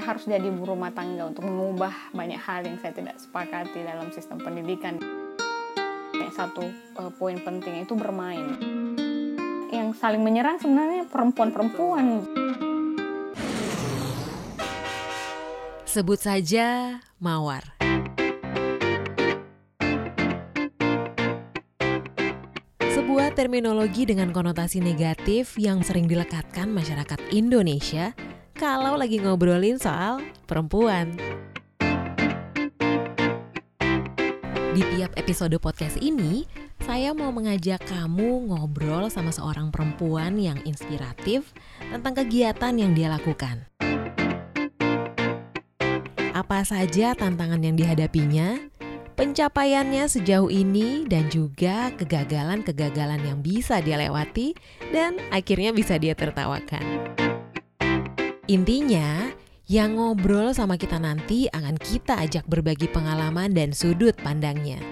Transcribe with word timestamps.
saya 0.00 0.16
harus 0.16 0.24
jadi 0.24 0.48
ibu 0.48 0.64
rumah 0.64 0.88
tangga 0.96 1.28
untuk 1.28 1.44
mengubah 1.44 1.92
banyak 2.16 2.40
hal 2.40 2.64
yang 2.64 2.80
saya 2.80 2.96
tidak 2.96 3.20
sepakati 3.20 3.84
dalam 3.84 4.08
sistem 4.08 4.40
pendidikan. 4.40 4.96
Satu 6.32 6.64
uh, 6.96 7.12
poin 7.20 7.36
penting 7.36 7.84
itu 7.84 7.92
bermain. 7.92 8.56
Yang 9.68 10.00
saling 10.00 10.24
menyerang 10.24 10.56
sebenarnya 10.56 11.04
perempuan-perempuan. 11.04 12.24
Sebut 15.84 16.16
saja 16.16 16.96
Mawar. 17.20 17.76
Sebuah 22.88 23.36
terminologi 23.36 24.08
dengan 24.08 24.32
konotasi 24.32 24.80
negatif 24.80 25.60
yang 25.60 25.84
sering 25.84 26.08
dilekatkan 26.08 26.72
masyarakat 26.72 27.20
Indonesia 27.36 28.16
kalau 28.60 29.00
lagi 29.00 29.16
ngobrolin 29.16 29.80
soal 29.80 30.20
perempuan. 30.44 31.16
Di 34.76 34.84
tiap 34.92 35.16
episode 35.16 35.56
podcast 35.56 35.96
ini, 35.96 36.44
saya 36.84 37.16
mau 37.16 37.32
mengajak 37.32 37.80
kamu 37.88 38.52
ngobrol 38.52 39.08
sama 39.08 39.32
seorang 39.32 39.72
perempuan 39.72 40.36
yang 40.36 40.60
inspiratif 40.68 41.56
tentang 41.88 42.12
kegiatan 42.20 42.76
yang 42.76 42.92
dia 42.92 43.08
lakukan. 43.08 43.64
Apa 46.36 46.60
saja 46.68 47.16
tantangan 47.16 47.64
yang 47.64 47.80
dihadapinya, 47.80 48.60
pencapaiannya 49.16 50.04
sejauh 50.04 50.52
ini, 50.52 51.08
dan 51.08 51.32
juga 51.32 51.96
kegagalan-kegagalan 51.96 53.24
yang 53.24 53.40
bisa 53.40 53.80
dia 53.80 53.96
lewati 53.96 54.52
dan 54.92 55.16
akhirnya 55.32 55.72
bisa 55.72 55.96
dia 55.96 56.12
tertawakan. 56.12 56.84
Intinya, 58.50 59.30
yang 59.70 59.94
ngobrol 59.94 60.50
sama 60.50 60.74
kita 60.74 60.98
nanti 60.98 61.46
akan 61.54 61.78
kita 61.78 62.18
ajak 62.18 62.50
berbagi 62.50 62.90
pengalaman 62.90 63.54
dan 63.54 63.70
sudut 63.70 64.10
pandangnya. 64.26 64.82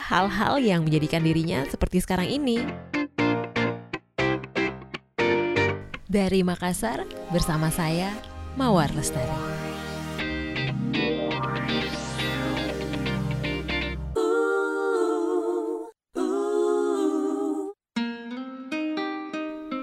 Hal-hal 0.00 0.56
yang 0.56 0.88
menjadikan 0.88 1.20
dirinya 1.20 1.68
seperti 1.68 2.00
sekarang 2.00 2.32
ini. 2.32 2.64
Dari 6.08 6.40
Makassar, 6.40 7.04
bersama 7.28 7.68
saya, 7.68 8.08
Mawar 8.56 8.88
Lestari. 8.96 9.67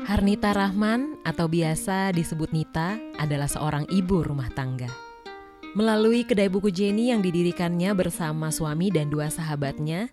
Harnita 0.06 0.54
Rahman 0.54 1.18
atau 1.26 1.50
biasa 1.50 2.14
disebut 2.14 2.54
Nita 2.54 2.94
adalah 3.18 3.50
seorang 3.50 3.90
ibu 3.90 4.22
rumah 4.22 4.54
tangga. 4.54 4.86
Melalui 5.74 6.22
kedai 6.22 6.46
buku 6.46 6.70
Jenny 6.70 7.10
yang 7.10 7.26
didirikannya 7.26 7.90
bersama 7.98 8.54
suami 8.54 8.94
dan 8.94 9.10
dua 9.10 9.34
sahabatnya, 9.34 10.06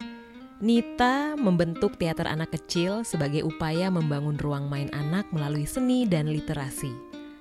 Nita 0.64 1.36
membentuk 1.36 2.00
teater 2.00 2.24
anak 2.24 2.56
kecil 2.56 3.04
sebagai 3.04 3.44
upaya 3.44 3.92
membangun 3.92 4.40
ruang 4.40 4.64
main 4.64 4.88
anak 4.96 5.28
melalui 5.28 5.68
seni 5.68 6.08
dan 6.08 6.24
literasi. 6.24 6.88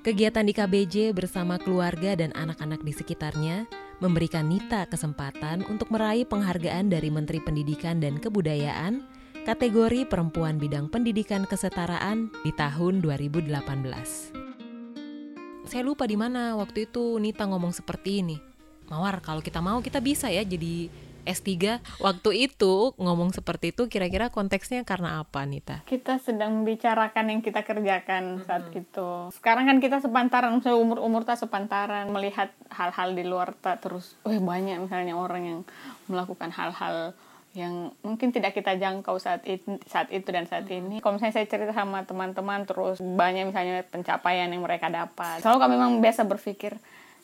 Kegiatan 0.04 0.44
di 0.44 0.52
KBJ 0.52 1.16
bersama 1.16 1.56
keluarga 1.56 2.20
dan 2.20 2.36
anak-anak 2.36 2.84
di 2.84 2.92
sekitarnya 2.92 3.64
memberikan 4.04 4.52
Nita 4.52 4.92
kesempatan 4.92 5.64
untuk 5.72 5.88
meraih 5.88 6.28
penghargaan 6.28 6.92
dari 6.92 7.08
Menteri 7.08 7.40
Pendidikan 7.40 8.04
dan 8.04 8.20
Kebudayaan 8.20 9.08
kategori 9.42 10.06
perempuan 10.06 10.62
bidang 10.62 10.86
pendidikan 10.94 11.50
kesetaraan 11.50 12.30
di 12.46 12.54
tahun 12.54 13.02
2018. 13.02 13.50
Saya 15.66 15.82
lupa 15.82 16.06
di 16.06 16.14
mana 16.14 16.54
waktu 16.62 16.86
itu 16.86 17.18
Nita 17.18 17.50
ngomong 17.50 17.74
seperti 17.74 18.22
ini. 18.22 18.38
Mawar, 18.94 19.24
kalau 19.26 19.42
kita 19.42 19.58
mau 19.64 19.82
kita 19.82 19.98
bisa 19.98 20.30
ya 20.30 20.46
jadi 20.46 20.92
S3 21.26 21.82
waktu 22.02 22.50
itu 22.50 22.94
ngomong 22.98 23.34
seperti 23.34 23.74
itu 23.74 23.90
kira-kira 23.90 24.30
konteksnya 24.30 24.86
karena 24.86 25.26
apa 25.26 25.42
Nita? 25.50 25.82
Kita 25.90 26.22
sedang 26.22 26.62
membicarakan 26.62 27.34
yang 27.34 27.42
kita 27.42 27.66
kerjakan 27.66 28.46
saat 28.46 28.70
mm 28.70 28.74
-hmm. 28.74 28.82
itu. 28.86 29.10
Sekarang 29.34 29.66
kan 29.66 29.82
kita 29.82 30.06
sepantaran, 30.06 30.62
umur-umur 30.62 31.26
tak 31.26 31.42
sepantaran 31.42 32.14
melihat 32.14 32.54
hal-hal 32.70 33.18
di 33.18 33.26
luar 33.26 33.58
tak 33.58 33.82
terus, 33.82 34.14
oh 34.22 34.38
banyak 34.38 34.86
misalnya 34.86 35.18
orang 35.18 35.44
yang 35.46 35.60
melakukan 36.06 36.54
hal-hal 36.54 37.18
yang 37.52 37.92
mungkin 38.00 38.32
tidak 38.32 38.56
kita 38.56 38.80
jangkau 38.80 39.20
saat 39.20 39.44
itu, 39.44 39.76
saat 39.84 40.08
itu 40.08 40.28
dan 40.32 40.48
saat 40.48 40.64
ini. 40.72 41.04
Kalau 41.04 41.20
misalnya 41.20 41.36
saya 41.36 41.48
cerita 41.52 41.76
sama 41.76 42.08
teman-teman 42.08 42.64
terus 42.64 43.04
banyak 43.04 43.52
misalnya 43.52 43.84
pencapaian 43.84 44.48
yang 44.48 44.64
mereka 44.64 44.88
dapat. 44.88 45.44
Selalu 45.44 45.60
kami 45.60 45.74
memang 45.76 45.94
biasa 46.00 46.24
berpikir 46.24 46.80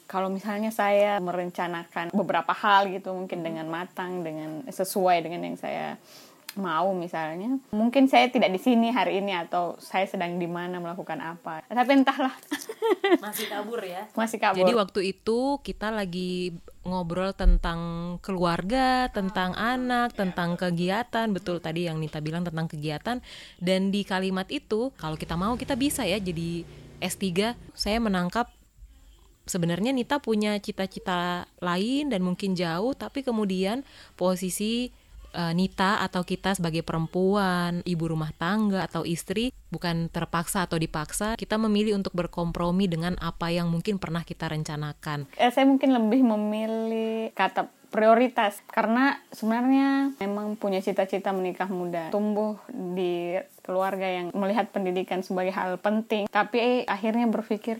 kalau 0.08 0.32
misalnya 0.32 0.72
saya 0.72 1.20
merencanakan 1.20 2.16
beberapa 2.16 2.56
hal 2.56 2.88
gitu 2.92 3.12
mungkin 3.12 3.44
dengan 3.44 3.68
matang 3.68 4.24
dengan 4.24 4.64
sesuai 4.72 5.20
dengan 5.20 5.44
yang 5.44 5.60
saya 5.60 6.00
mau 6.58 6.90
misalnya 6.92 7.62
mungkin 7.70 8.10
saya 8.10 8.34
tidak 8.34 8.50
di 8.50 8.58
sini 8.58 8.90
hari 8.90 9.22
ini 9.22 9.30
atau 9.36 9.78
saya 9.78 10.10
sedang 10.10 10.42
di 10.42 10.50
mana 10.50 10.82
melakukan 10.82 11.22
apa. 11.22 11.62
Tapi 11.70 11.92
entahlah. 11.94 12.34
Masih 13.24 13.46
kabur 13.46 13.80
ya. 13.86 14.10
Masih 14.18 14.42
kabur. 14.42 14.66
Jadi 14.66 14.74
waktu 14.74 15.00
itu 15.14 15.62
kita 15.62 15.94
lagi 15.94 16.58
ngobrol 16.88 17.36
tentang 17.36 17.80
keluarga, 18.24 19.12
tentang 19.12 19.54
anak, 19.54 20.16
tentang 20.16 20.56
kegiatan, 20.56 21.28
betul 21.36 21.60
tadi 21.60 21.86
yang 21.86 22.00
Nita 22.00 22.24
bilang 22.24 22.48
tentang 22.48 22.72
kegiatan. 22.72 23.20
Dan 23.60 23.92
di 23.92 24.08
kalimat 24.08 24.48
itu 24.48 24.96
kalau 24.96 25.20
kita 25.20 25.36
mau 25.36 25.60
kita 25.60 25.76
bisa 25.76 26.08
ya 26.08 26.18
jadi 26.18 26.64
S3. 27.04 27.54
Saya 27.76 28.00
menangkap 28.00 28.48
sebenarnya 29.48 29.96
Nita 29.96 30.20
punya 30.20 30.56
cita-cita 30.60 31.48
lain 31.64 32.12
dan 32.12 32.24
mungkin 32.24 32.54
jauh 32.56 32.96
tapi 32.96 33.24
kemudian 33.24 33.88
posisi 34.20 34.92
uh, 35.34 35.52
Nita 35.52 36.04
atau 36.04 36.24
kita 36.24 36.56
sebagai 36.56 36.86
perempuan, 36.86 37.82
ibu 37.84 38.06
rumah 38.08 38.32
tangga 38.36 38.86
atau 38.86 39.04
istri 39.04 39.52
bukan 39.72 40.08
terpaksa 40.08 40.64
atau 40.64 40.80
dipaksa, 40.80 41.36
kita 41.36 41.60
memilih 41.60 42.00
untuk 42.00 42.16
berkompromi 42.16 42.88
dengan 42.88 43.20
apa 43.20 43.52
yang 43.52 43.68
mungkin 43.68 44.00
pernah 44.00 44.24
kita 44.24 44.48
rencanakan. 44.48 45.28
Eh, 45.36 45.52
saya 45.52 45.68
mungkin 45.68 45.92
lebih 45.92 46.22
memilih 46.24 47.32
kata 47.36 47.68
prioritas 47.88 48.60
karena 48.68 49.24
sebenarnya 49.32 50.12
memang 50.20 50.60
punya 50.60 50.84
cita-cita 50.84 51.32
menikah 51.32 51.72
muda 51.72 52.12
tumbuh 52.12 52.60
di 52.68 53.40
keluarga 53.64 54.04
yang 54.04 54.28
melihat 54.36 54.70
pendidikan 54.76 55.24
sebagai 55.24 55.56
hal 55.56 55.80
penting 55.80 56.28
tapi 56.28 56.84
akhirnya 56.84 57.32
berpikir 57.32 57.80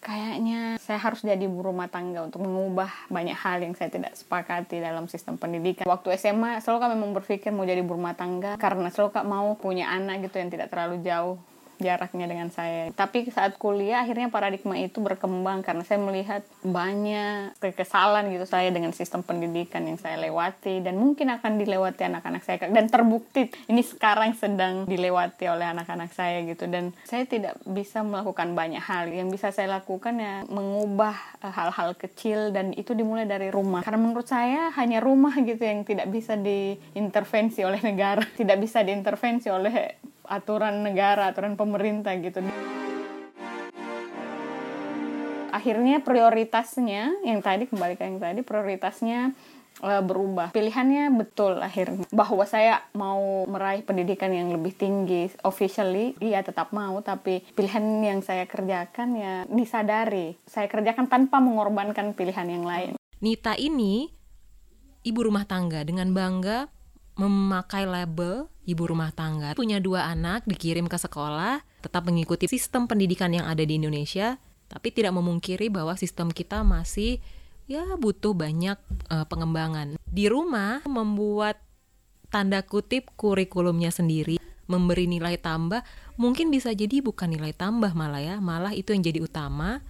kayaknya 0.00 0.78
saya 0.78 1.02
harus 1.02 1.24
jadi 1.24 1.40
ibu 1.44 1.60
rumah 1.60 1.90
tangga 1.90 2.22
untuk 2.22 2.44
mengubah 2.46 2.88
banyak 3.10 3.34
hal 3.34 3.58
yang 3.62 3.74
saya 3.74 3.90
tidak 3.90 4.14
sepakati 4.14 4.78
dalam 4.78 5.10
sistem 5.10 5.40
pendidikan. 5.40 5.88
Waktu 5.88 6.14
SMA 6.20 6.62
selalu 6.62 6.78
kami 6.78 6.94
memang 6.94 7.12
berpikir 7.18 7.50
mau 7.50 7.66
jadi 7.66 7.82
ibu 7.82 7.96
rumah 7.96 8.14
tangga 8.14 8.54
karena 8.60 8.88
selalu 8.92 9.12
mau 9.26 9.56
punya 9.58 9.90
anak 9.90 10.28
gitu 10.28 10.38
yang 10.38 10.50
tidak 10.52 10.70
terlalu 10.70 11.02
jauh 11.02 11.36
jaraknya 11.78 12.26
dengan 12.28 12.48
saya. 12.52 12.90
Tapi 12.92 13.28
saat 13.30 13.56
kuliah 13.60 14.02
akhirnya 14.02 14.32
paradigma 14.32 14.76
itu 14.78 14.98
berkembang 15.00 15.60
karena 15.60 15.82
saya 15.84 16.00
melihat 16.00 16.42
banyak 16.64 17.56
kekesalan 17.60 18.32
gitu 18.32 18.46
saya 18.48 18.72
dengan 18.72 18.92
sistem 18.92 19.22
pendidikan 19.22 19.84
yang 19.84 20.00
saya 20.00 20.20
lewati 20.20 20.80
dan 20.84 20.96
mungkin 20.96 21.32
akan 21.32 21.58
dilewati 21.60 22.02
anak-anak 22.06 22.42
saya. 22.44 22.68
Dan 22.70 22.88
terbukti 22.88 23.48
ini 23.68 23.82
sekarang 23.82 24.36
sedang 24.36 24.84
dilewati 24.88 25.48
oleh 25.48 25.66
anak-anak 25.70 26.10
saya 26.12 26.42
gitu. 26.44 26.68
Dan 26.68 26.96
saya 27.04 27.24
tidak 27.24 27.58
bisa 27.66 28.00
melakukan 28.04 28.52
banyak 28.56 28.82
hal. 28.82 29.08
Yang 29.10 29.40
bisa 29.40 29.48
saya 29.52 29.80
lakukan 29.80 30.16
ya 30.18 30.44
mengubah 30.48 31.16
eh, 31.42 31.52
hal-hal 31.52 31.96
kecil 31.96 32.52
dan 32.52 32.72
itu 32.76 32.92
dimulai 32.92 33.28
dari 33.28 33.48
rumah. 33.50 33.84
Karena 33.84 34.00
menurut 34.00 34.28
saya 34.28 34.70
hanya 34.76 35.02
rumah 35.02 35.34
gitu 35.42 35.62
yang 35.62 35.82
tidak 35.84 36.08
bisa 36.08 36.34
diintervensi 36.38 37.62
oleh 37.62 37.80
negara 37.82 38.22
tidak 38.40 38.58
bisa 38.62 38.82
diintervensi 38.82 39.48
oleh 39.50 39.98
aturan 40.26 40.82
negara, 40.82 41.30
aturan 41.30 41.54
pemerintah 41.54 42.14
gitu. 42.18 42.42
Akhirnya 45.54 46.04
prioritasnya 46.04 47.24
yang 47.24 47.40
tadi 47.40 47.64
kembali 47.64 47.96
ke 47.96 48.04
yang 48.04 48.20
tadi 48.20 48.44
prioritasnya 48.44 49.32
uh, 49.80 50.02
berubah. 50.04 50.52
Pilihannya 50.52 51.08
betul 51.16 51.58
akhirnya 51.58 52.04
bahwa 52.12 52.44
saya 52.44 52.84
mau 52.92 53.48
meraih 53.48 53.80
pendidikan 53.80 54.30
yang 54.36 54.52
lebih 54.52 54.76
tinggi 54.76 55.32
officially, 55.44 56.12
iya 56.20 56.44
tetap 56.44 56.76
mau 56.76 57.00
tapi 57.00 57.40
pilihan 57.56 57.82
yang 58.04 58.20
saya 58.20 58.44
kerjakan 58.44 59.08
ya 59.16 59.34
disadari. 59.48 60.36
Saya 60.44 60.68
kerjakan 60.68 61.08
tanpa 61.08 61.40
mengorbankan 61.40 62.12
pilihan 62.12 62.46
yang 62.46 62.64
lain. 62.68 62.92
Nita 63.24 63.56
ini 63.56 64.12
ibu 65.08 65.20
rumah 65.24 65.48
tangga 65.48 65.80
dengan 65.88 66.12
bangga 66.12 66.68
memakai 67.16 67.88
label 67.88 68.52
ibu 68.68 68.84
rumah 68.84 69.10
tangga, 69.10 69.56
punya 69.56 69.80
dua 69.80 70.12
anak, 70.12 70.44
dikirim 70.44 70.84
ke 70.84 71.00
sekolah, 71.00 71.64
tetap 71.80 72.04
mengikuti 72.04 72.44
sistem 72.44 72.84
pendidikan 72.84 73.32
yang 73.32 73.48
ada 73.48 73.64
di 73.64 73.80
Indonesia, 73.80 74.36
tapi 74.68 74.92
tidak 74.92 75.16
memungkiri 75.16 75.72
bahwa 75.72 75.96
sistem 75.96 76.28
kita 76.28 76.60
masih 76.60 77.22
ya 77.66 77.82
butuh 77.96 78.36
banyak 78.36 78.76
uh, 79.08 79.24
pengembangan. 79.26 79.96
Di 80.04 80.28
rumah 80.28 80.84
membuat 80.84 81.58
tanda 82.28 82.60
kutip 82.60 83.08
kurikulumnya 83.16 83.88
sendiri, 83.88 84.36
memberi 84.68 85.08
nilai 85.08 85.40
tambah, 85.40 85.80
mungkin 86.20 86.52
bisa 86.52 86.74
jadi 86.76 87.00
bukan 87.00 87.32
nilai 87.32 87.56
tambah 87.56 87.96
malah 87.96 88.20
ya, 88.20 88.36
malah 88.42 88.76
itu 88.76 88.92
yang 88.92 89.02
jadi 89.02 89.24
utama 89.24 89.80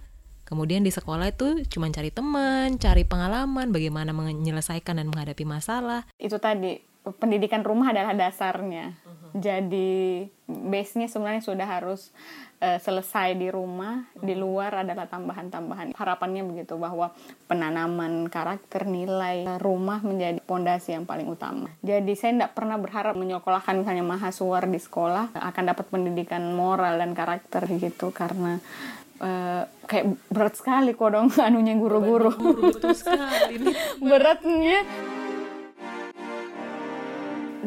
Kemudian 0.47 0.79
di 0.79 0.95
sekolah 0.95 1.27
itu 1.27 1.67
cuma 1.67 1.91
cari 1.91 2.07
teman, 2.07 2.79
cari 2.79 3.03
pengalaman, 3.03 3.67
bagaimana 3.67 4.15
menyelesaikan 4.15 4.95
dan 4.95 5.11
menghadapi 5.11 5.43
masalah. 5.43 6.07
Itu 6.15 6.39
tadi 6.39 6.86
pendidikan 7.15 7.63
rumah 7.63 7.95
adalah 7.95 8.11
dasarnya. 8.11 8.97
Uh-huh. 9.05 9.31
Jadi 9.37 10.27
base-nya 10.47 11.07
sebenarnya 11.07 11.43
sudah 11.43 11.67
harus 11.67 12.11
uh, 12.59 12.79
selesai 12.79 13.35
di 13.39 13.47
rumah, 13.47 14.03
uh-huh. 14.03 14.25
di 14.25 14.35
luar 14.35 14.83
adalah 14.83 15.07
tambahan-tambahan. 15.07 15.95
Harapannya 15.95 16.43
begitu 16.43 16.75
bahwa 16.75 17.15
penanaman 17.47 18.27
karakter 18.27 18.83
nilai 18.83 19.47
rumah 19.61 20.03
menjadi 20.03 20.41
pondasi 20.43 20.95
yang 20.95 21.07
paling 21.07 21.27
utama. 21.27 21.71
Jadi 21.85 22.13
saya 22.17 22.31
tidak 22.35 22.51
pernah 22.57 22.75
berharap 22.75 23.15
menyekolahkan 23.15 23.83
misalnya 23.83 24.03
mahasiswa 24.03 24.59
di 24.67 24.79
sekolah 24.81 25.25
akan 25.37 25.63
dapat 25.71 25.85
pendidikan 25.87 26.43
moral 26.51 26.99
dan 26.99 27.15
karakter 27.15 27.63
gitu 27.79 28.11
karena 28.11 28.59
uh, 29.21 29.63
kayak 29.87 30.17
berat 30.29 30.53
sekali 30.57 30.93
kok 30.93 31.09
dong 31.09 31.29
anunya 31.47 31.73
guru-guru. 31.77 32.31
betul 32.61 32.93
sekali. 32.93 33.73
Beratnya. 34.01 35.06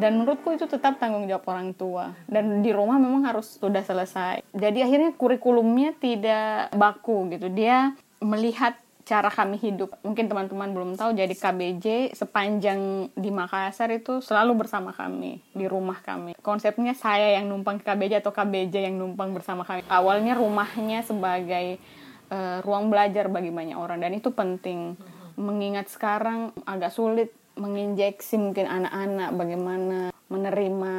Dan 0.00 0.16
menurutku 0.16 0.56
itu 0.56 0.64
tetap 0.64 0.96
tanggung 0.96 1.28
jawab 1.28 1.44
orang 1.52 1.76
tua. 1.76 2.16
Dan 2.24 2.64
di 2.64 2.72
rumah 2.72 2.96
memang 2.96 3.28
harus 3.28 3.60
sudah 3.60 3.84
selesai. 3.84 4.40
Jadi 4.56 4.80
akhirnya 4.80 5.12
kurikulumnya 5.12 5.92
tidak 6.00 6.72
baku 6.72 7.28
gitu. 7.28 7.52
Dia 7.52 7.92
melihat 8.24 8.80
cara 9.10 9.26
kami 9.26 9.58
hidup. 9.58 9.98
Mungkin 10.06 10.30
teman-teman 10.30 10.70
belum 10.70 10.90
tahu, 10.94 11.18
jadi 11.18 11.34
KBJ 11.34 12.14
sepanjang 12.14 13.10
di 13.18 13.34
Makassar 13.34 13.90
itu 13.90 14.22
selalu 14.22 14.62
bersama 14.62 14.94
kami, 14.94 15.42
di 15.50 15.66
rumah 15.66 15.98
kami. 15.98 16.38
Konsepnya 16.38 16.94
saya 16.94 17.34
yang 17.34 17.50
numpang 17.50 17.82
ke 17.82 17.90
KBJ 17.90 18.22
atau 18.22 18.30
KBJ 18.30 18.86
yang 18.86 19.02
numpang 19.02 19.34
bersama 19.34 19.66
kami. 19.66 19.82
Awalnya 19.90 20.38
rumahnya 20.38 21.02
sebagai 21.02 21.82
uh, 22.30 22.62
ruang 22.62 22.86
belajar 22.86 23.26
bagi 23.26 23.50
banyak 23.50 23.74
orang, 23.74 23.98
dan 23.98 24.14
itu 24.14 24.30
penting. 24.30 24.94
Mengingat 25.34 25.90
sekarang 25.90 26.54
agak 26.62 26.94
sulit 26.94 27.34
menginjeksi 27.58 28.36
mungkin 28.38 28.66
anak-anak 28.66 29.30
bagaimana 29.34 29.98
menerima 30.30 30.94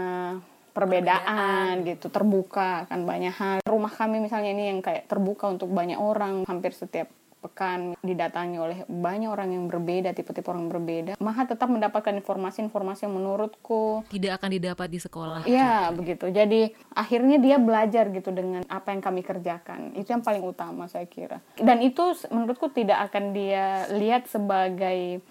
perbedaan, 0.72 1.84
gitu 1.84 2.08
terbuka 2.08 2.88
kan 2.88 3.04
banyak 3.04 3.36
hal 3.36 3.58
rumah 3.68 3.92
kami 3.92 4.24
misalnya 4.24 4.56
ini 4.56 4.72
yang 4.72 4.80
kayak 4.80 5.08
terbuka 5.12 5.52
untuk 5.52 5.68
banyak 5.68 6.00
orang 6.00 6.48
hampir 6.48 6.72
setiap 6.72 7.12
pekan 7.42 7.98
didatangi 8.06 8.62
oleh 8.62 8.78
banyak 8.86 9.26
orang 9.26 9.50
yang 9.58 9.66
berbeda, 9.66 10.14
tipe-tipe 10.14 10.46
orang 10.46 10.70
berbeda, 10.70 11.18
Maha 11.18 11.50
tetap 11.50 11.68
mendapatkan 11.74 12.14
informasi-informasi 12.22 13.10
yang 13.10 13.18
menurutku 13.18 14.06
tidak 14.14 14.38
akan 14.38 14.50
didapat 14.54 14.88
di 14.88 15.00
sekolah. 15.02 15.42
Iya, 15.50 15.90
begitu. 15.90 16.30
Jadi 16.30 16.70
akhirnya 16.94 17.42
dia 17.42 17.58
belajar 17.58 18.14
gitu 18.14 18.30
dengan 18.30 18.62
apa 18.70 18.94
yang 18.94 19.02
kami 19.02 19.26
kerjakan. 19.26 19.98
Itu 19.98 20.14
yang 20.14 20.22
paling 20.22 20.46
utama 20.46 20.86
saya 20.86 21.10
kira. 21.10 21.42
Dan 21.58 21.82
itu 21.82 22.14
menurutku 22.30 22.70
tidak 22.70 23.10
akan 23.10 23.34
dia 23.34 23.90
lihat 23.90 24.30
sebagai 24.30 25.26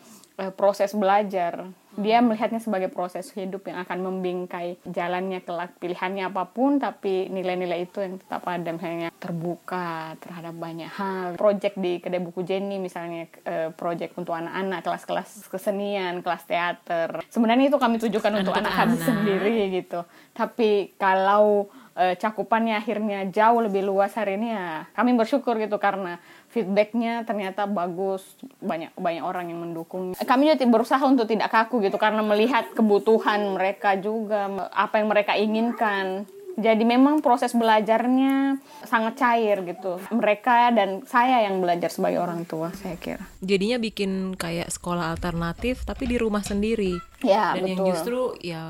proses 0.56 0.96
belajar. 0.96 1.68
Dia 1.98 2.22
melihatnya 2.22 2.62
sebagai 2.62 2.88
proses 2.88 3.28
hidup 3.34 3.66
yang 3.66 3.82
akan 3.82 3.98
membingkai 3.98 4.78
jalannya 4.86 5.42
kelak 5.42 5.74
pilihannya 5.82 6.30
apa 6.30 6.48
pun 6.48 6.78
tapi 6.78 7.26
nilai-nilai 7.28 7.84
itu 7.84 7.98
yang 8.00 8.16
tetap 8.16 8.46
ada. 8.46 8.70
Misalnya 8.70 9.10
terbuka 9.18 10.14
terhadap 10.22 10.54
banyak 10.54 10.88
hal. 10.88 11.34
Project 11.34 11.76
di 11.76 11.98
kedai 11.98 12.22
buku 12.22 12.46
Jenny 12.46 12.78
misalnya 12.78 13.26
uh, 13.44 13.74
project 13.74 14.16
untuk 14.16 14.32
anak-anak 14.32 14.80
kelas-kelas 14.86 15.50
kesenian 15.50 16.22
kelas 16.22 16.46
teater. 16.46 17.26
Sebenarnya 17.26 17.74
itu 17.74 17.78
kami 17.82 17.98
tujukan 17.98 18.32
untuk 18.38 18.54
anak 18.54 18.72
kami 18.72 18.96
sendiri 18.96 19.68
gitu. 19.82 20.06
Tapi 20.32 20.94
kalau 20.94 21.68
uh, 21.96 22.14
cakupannya 22.18 22.78
akhirnya 22.78 23.26
jauh 23.30 23.60
lebih 23.62 23.86
luas 23.86 24.14
hari 24.14 24.36
ini 24.38 24.52
ya 24.52 24.86
kami 24.94 25.14
bersyukur 25.16 25.56
gitu 25.58 25.78
karena 25.80 26.18
feedbacknya 26.50 27.22
ternyata 27.24 27.64
bagus. 27.64 28.26
Banyak 28.60 28.98
banyak 28.98 29.24
orang 29.24 29.50
yang 29.50 29.62
mendukung. 29.62 30.12
Kami 30.18 30.50
juga 30.50 30.66
berusaha 30.66 31.02
untuk 31.06 31.30
tidak 31.30 31.50
kaku 31.50 31.80
gitu 31.86 31.96
karena 31.96 32.20
melihat 32.20 32.68
kebutuhan 32.74 33.56
mereka 33.56 33.96
juga 33.96 34.68
apa 34.74 35.00
yang 35.00 35.08
mereka 35.08 35.32
inginkan. 35.38 36.26
Jadi 36.60 36.82
memang 36.82 37.24
proses 37.24 37.54
belajarnya 37.56 38.58
sangat 38.84 39.16
cair 39.16 39.64
gitu. 39.64 39.96
Mereka 40.12 40.74
dan 40.74 41.06
saya 41.06 41.46
yang 41.46 41.62
belajar 41.62 41.88
sebagai 41.88 42.20
orang 42.20 42.44
tua 42.44 42.74
saya 42.74 42.98
kira. 43.00 43.22
Jadinya 43.40 43.80
bikin 43.80 44.34
kayak 44.36 44.68
sekolah 44.68 45.14
alternatif 45.14 45.86
tapi 45.86 46.10
di 46.10 46.20
rumah 46.20 46.42
sendiri. 46.42 46.98
Ya 47.24 47.54
dan 47.56 47.64
betul. 47.64 47.70
yang 47.70 47.80
justru 47.94 48.20
ya 48.42 48.62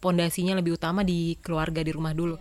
pondasinya 0.00 0.56
lebih 0.56 0.80
utama 0.80 1.04
di 1.04 1.36
keluarga 1.44 1.84
di 1.84 1.92
rumah 1.92 2.16
dulu 2.16 2.40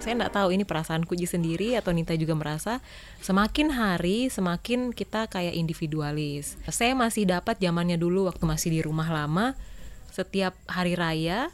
saya 0.00 0.16
nggak 0.16 0.32
tahu 0.32 0.48
ini 0.56 0.64
perasaan 0.64 1.04
Kuji 1.04 1.28
sendiri 1.28 1.76
atau 1.76 1.92
Nita 1.92 2.16
juga 2.16 2.32
merasa 2.32 2.80
semakin 3.20 3.68
hari 3.68 4.32
semakin 4.32 4.96
kita 4.96 5.28
kayak 5.28 5.52
individualis. 5.52 6.56
Saya 6.72 6.96
masih 6.96 7.28
dapat 7.28 7.60
zamannya 7.60 8.00
dulu 8.00 8.24
waktu 8.24 8.40
masih 8.48 8.72
di 8.72 8.80
rumah 8.80 9.12
lama 9.12 9.52
setiap 10.08 10.56
hari 10.66 10.96
raya 10.96 11.52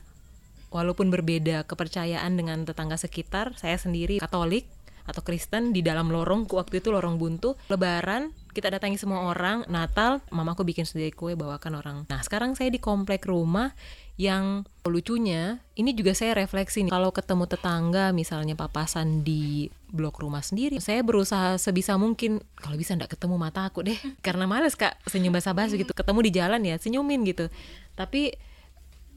walaupun 0.70 1.10
berbeda 1.10 1.66
kepercayaan 1.66 2.38
dengan 2.38 2.62
tetangga 2.62 2.94
sekitar, 2.94 3.58
saya 3.58 3.76
sendiri 3.76 4.22
Katolik 4.22 4.70
atau 5.06 5.22
Kristen 5.22 5.70
di 5.70 5.80
dalam 5.80 6.10
lorong 6.10 6.50
waktu 6.50 6.82
itu 6.82 6.90
lorong 6.90 7.16
buntu 7.16 7.54
lebaran 7.70 8.34
kita 8.56 8.72
datangi 8.72 8.96
semua 8.96 9.28
orang 9.28 9.68
Natal 9.68 10.24
mamaku 10.32 10.64
bikin 10.64 10.88
sendiri 10.88 11.12
kue 11.12 11.36
bawakan 11.36 11.76
orang. 11.76 11.96
Nah 12.08 12.24
sekarang 12.24 12.56
saya 12.56 12.72
di 12.72 12.80
komplek 12.80 13.28
rumah 13.28 13.76
yang 14.16 14.64
lucunya 14.88 15.60
ini 15.76 15.92
juga 15.92 16.16
saya 16.16 16.32
refleksi 16.32 16.80
nih 16.88 16.88
kalau 16.88 17.12
ketemu 17.12 17.44
tetangga 17.44 18.16
misalnya 18.16 18.56
papasan 18.56 19.20
di 19.20 19.68
blok 19.92 20.24
rumah 20.24 20.40
sendiri 20.40 20.80
saya 20.80 21.04
berusaha 21.04 21.60
sebisa 21.60 22.00
mungkin 22.00 22.40
kalau 22.56 22.80
bisa 22.80 22.96
ndak 22.96 23.12
ketemu 23.12 23.36
mata 23.36 23.68
aku 23.68 23.84
deh 23.84 23.98
karena 24.24 24.48
males 24.48 24.72
kak 24.72 24.96
senyum 25.04 25.36
basa-basi 25.36 25.76
gitu. 25.76 25.92
Ketemu 25.92 26.20
di 26.24 26.30
jalan 26.32 26.60
ya 26.64 26.80
senyumin 26.80 27.28
gitu. 27.28 27.52
Tapi 27.92 28.32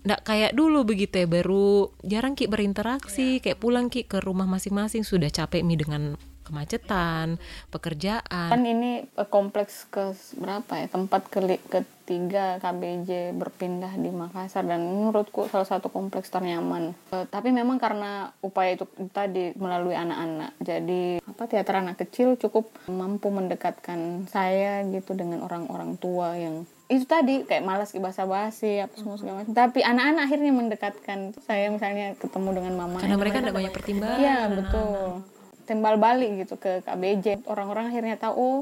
ndak 0.08 0.24
kayak 0.24 0.56
dulu 0.56 0.88
begitu 0.88 1.24
ya 1.24 1.28
baru 1.28 1.92
jarang 2.08 2.34
ki 2.34 2.48
berinteraksi 2.48 3.44
kayak 3.44 3.60
pulang 3.60 3.92
ki 3.92 4.08
ke 4.08 4.24
rumah 4.24 4.48
masing-masing 4.48 5.04
sudah 5.04 5.28
capek 5.28 5.62
mi 5.62 5.76
dengan 5.76 6.16
kemacetan, 6.50 7.38
pekerjaan. 7.70 8.50
Kan 8.50 8.66
ini 8.66 9.06
eh, 9.06 9.30
kompleks 9.30 9.86
ke 9.94 10.18
berapa 10.42 10.82
ya? 10.82 10.90
Tempat 10.90 11.30
ke 11.30 11.40
ketiga 11.70 12.58
KBJ 12.58 13.38
berpindah 13.38 13.94
di 13.94 14.10
Makassar 14.10 14.66
dan 14.66 14.82
menurutku 14.82 15.46
salah 15.46 15.70
satu 15.70 15.94
kompleks 15.94 16.34
ternyaman. 16.34 16.98
Uh, 17.14 17.30
tapi 17.30 17.54
memang 17.54 17.78
karena 17.78 18.34
upaya 18.42 18.74
itu 18.74 18.90
tadi 19.14 19.54
melalui 19.54 19.94
anak-anak. 19.94 20.58
Jadi 20.58 21.22
apa 21.22 21.46
teater 21.46 21.86
anak 21.86 22.02
kecil 22.02 22.34
cukup 22.42 22.74
mampu 22.90 23.30
mendekatkan 23.30 24.26
saya 24.26 24.82
gitu 24.90 25.14
dengan 25.14 25.46
orang-orang 25.46 26.02
tua 26.02 26.34
yang 26.34 26.66
itu 26.90 27.06
tadi 27.06 27.46
kayak 27.46 27.62
malas 27.62 27.94
ke 27.94 28.02
bahasa 28.02 28.26
basi 28.26 28.82
apa 28.82 28.98
semua 28.98 29.14
segala 29.22 29.46
macam. 29.46 29.54
Tapi 29.54 29.86
anak-anak 29.86 30.22
akhirnya 30.26 30.52
mendekatkan 30.58 31.20
saya 31.46 31.70
misalnya 31.70 32.18
ketemu 32.18 32.50
dengan 32.58 32.74
mama. 32.82 32.98
Karena 32.98 33.18
mereka 33.22 33.46
ada 33.46 33.54
banyak 33.54 33.70
pertimbangan. 33.70 34.18
Iya 34.18 34.38
betul. 34.50 35.22
Timbal 35.70 36.02
balik 36.02 36.30
gitu 36.42 36.58
ke 36.58 36.82
KBJ 36.82 37.46
orang-orang 37.46 37.94
akhirnya 37.94 38.18
tahu 38.18 38.34
oh 38.34 38.60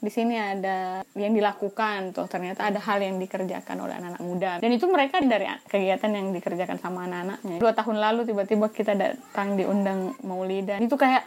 di 0.00 0.12
sini 0.12 0.36
ada 0.36 1.00
yang 1.16 1.32
dilakukan 1.32 2.12
tuh. 2.12 2.28
Ternyata 2.28 2.68
ada 2.68 2.84
hal 2.84 3.00
yang 3.00 3.16
dikerjakan 3.16 3.76
oleh 3.80 3.96
anak-anak 3.96 4.22
muda. 4.28 4.52
Dan 4.60 4.76
itu 4.76 4.84
mereka 4.84 5.24
dari 5.24 5.48
kegiatan 5.64 6.10
yang 6.12 6.36
dikerjakan 6.36 6.76
sama 6.76 7.08
anak-anaknya. 7.08 7.64
Dua 7.64 7.72
tahun 7.72 7.96
lalu 7.96 8.28
tiba-tiba 8.28 8.68
kita 8.68 8.92
datang 8.92 9.56
diundang 9.56 10.12
Maulidan 10.20 10.84
itu 10.84 11.00
kayak 11.00 11.24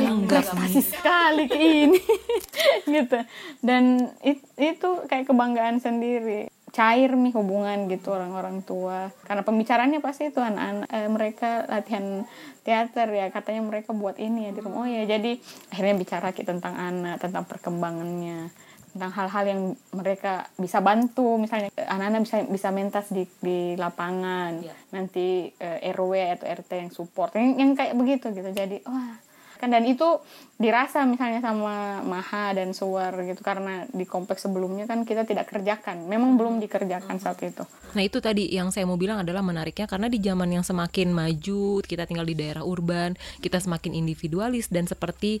enggak 0.00 0.44
pasti 0.52 0.82
sekali 0.82 1.44
ke 1.48 1.58
ini. 1.58 2.00
Gitu. 2.94 3.18
Dan 3.62 4.10
it, 4.22 4.42
itu 4.56 4.88
kayak 5.06 5.28
kebanggaan 5.28 5.78
sendiri. 5.78 6.50
Cair 6.74 7.16
nih 7.16 7.32
hubungan 7.32 7.88
gitu 7.88 8.12
orang-orang 8.12 8.60
tua. 8.60 9.08
Karena 9.24 9.40
pembicaranya 9.40 9.98
pasti 10.04 10.28
itu 10.28 10.42
anak-anak 10.44 10.88
eh, 10.92 11.08
mereka 11.08 11.64
latihan 11.70 12.26
teater 12.66 13.08
ya. 13.08 13.26
Katanya 13.32 13.62
mereka 13.64 13.96
buat 13.96 14.20
ini 14.20 14.48
ya 14.48 14.50
di 14.52 14.60
rumah. 14.60 14.84
Oh 14.84 14.88
ya 14.88 15.08
jadi 15.08 15.40
akhirnya 15.72 15.94
bicara 15.96 16.28
kita 16.36 16.52
tentang 16.52 16.76
anak 16.76 17.16
tentang 17.22 17.48
perkembangannya. 17.48 18.52
Tentang 18.92 19.12
hal-hal 19.12 19.44
yang 19.48 19.60
mereka 19.92 20.48
bisa 20.60 20.84
bantu. 20.84 21.40
Misalnya 21.40 21.72
anak-anak 21.72 22.20
bisa 22.28 22.36
bisa 22.44 22.68
mentas 22.74 23.06
di 23.08 23.24
di 23.40 23.72
lapangan. 23.80 24.60
Ya. 24.60 24.74
nanti 24.92 25.48
eh, 25.56 25.92
RW 25.96 26.12
atau 26.36 26.44
RT 26.44 26.70
yang 26.76 26.92
support. 26.92 27.32
Yang, 27.36 27.48
yang 27.56 27.70
kayak 27.72 27.94
begitu 27.96 28.26
gitu. 28.36 28.50
Jadi 28.52 28.84
wah 28.84 29.25
kan 29.56 29.72
dan 29.72 29.84
itu 29.84 30.20
dirasa 30.56 31.04
misalnya 31.04 31.44
sama 31.44 32.00
Maha 32.04 32.56
dan 32.56 32.72
Suar 32.72 33.12
gitu 33.24 33.40
karena 33.44 33.84
di 33.92 34.08
kompleks 34.08 34.44
sebelumnya 34.44 34.88
kan 34.88 35.04
kita 35.04 35.24
tidak 35.24 35.48
kerjakan. 35.50 36.08
Memang 36.08 36.36
belum 36.36 36.60
dikerjakan 36.60 37.16
saat 37.20 37.40
itu. 37.44 37.64
Nah 37.92 38.02
itu 38.04 38.20
tadi 38.20 38.48
yang 38.52 38.72
saya 38.72 38.88
mau 38.88 38.96
bilang 39.00 39.20
adalah 39.20 39.40
menariknya 39.40 39.88
karena 39.88 40.08
di 40.08 40.20
zaman 40.20 40.48
yang 40.52 40.64
semakin 40.64 41.12
maju 41.12 41.80
kita 41.84 42.08
tinggal 42.08 42.24
di 42.28 42.36
daerah 42.36 42.62
urban 42.64 43.16
kita 43.40 43.60
semakin 43.60 43.96
individualis 43.96 44.68
dan 44.68 44.84
seperti 44.88 45.40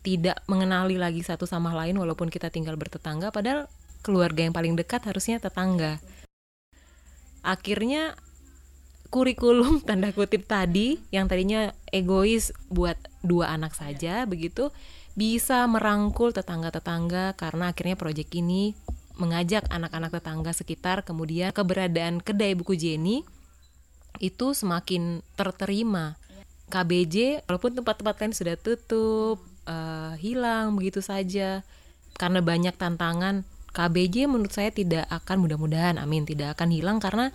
tidak 0.00 0.40
mengenali 0.48 0.96
lagi 0.96 1.20
satu 1.20 1.44
sama 1.44 1.76
lain 1.76 1.96
walaupun 2.00 2.32
kita 2.32 2.48
tinggal 2.48 2.76
bertetangga 2.80 3.28
padahal 3.28 3.68
keluarga 4.00 4.48
yang 4.48 4.56
paling 4.56 4.74
dekat 4.76 5.04
harusnya 5.04 5.36
tetangga. 5.36 6.00
Akhirnya 7.44 8.16
kurikulum 9.10 9.82
tanda 9.86 10.14
kutip 10.14 10.46
tadi 10.46 11.02
yang 11.10 11.26
tadinya 11.26 11.74
egois 11.90 12.54
buat 12.70 12.96
dua 13.20 13.52
anak 13.52 13.74
saja 13.76 14.24
begitu 14.24 14.70
bisa 15.18 15.66
merangkul 15.66 16.30
tetangga-tetangga 16.30 17.34
karena 17.34 17.74
akhirnya 17.74 17.98
proyek 17.98 18.30
ini 18.38 18.78
mengajak 19.20 19.68
anak-anak 19.68 20.16
tetangga 20.16 20.54
sekitar 20.56 21.04
kemudian 21.04 21.52
keberadaan 21.52 22.24
kedai 22.24 22.56
buku 22.56 22.78
Jenny 22.78 23.26
itu 24.18 24.56
semakin 24.56 25.20
terterima. 25.34 26.16
KBJ 26.70 27.46
walaupun 27.50 27.74
tempat-tempat 27.82 28.14
lain 28.22 28.30
sudah 28.30 28.54
tutup 28.54 29.42
uh, 29.66 30.14
hilang 30.22 30.78
begitu 30.78 31.02
saja 31.02 31.66
karena 32.14 32.38
banyak 32.46 32.78
tantangan 32.78 33.42
KBJ 33.74 34.30
menurut 34.30 34.54
saya 34.54 34.70
tidak 34.70 35.02
akan 35.10 35.42
mudah-mudahan 35.42 35.98
amin 35.98 36.22
tidak 36.22 36.54
akan 36.54 36.70
hilang 36.70 37.02
karena 37.02 37.34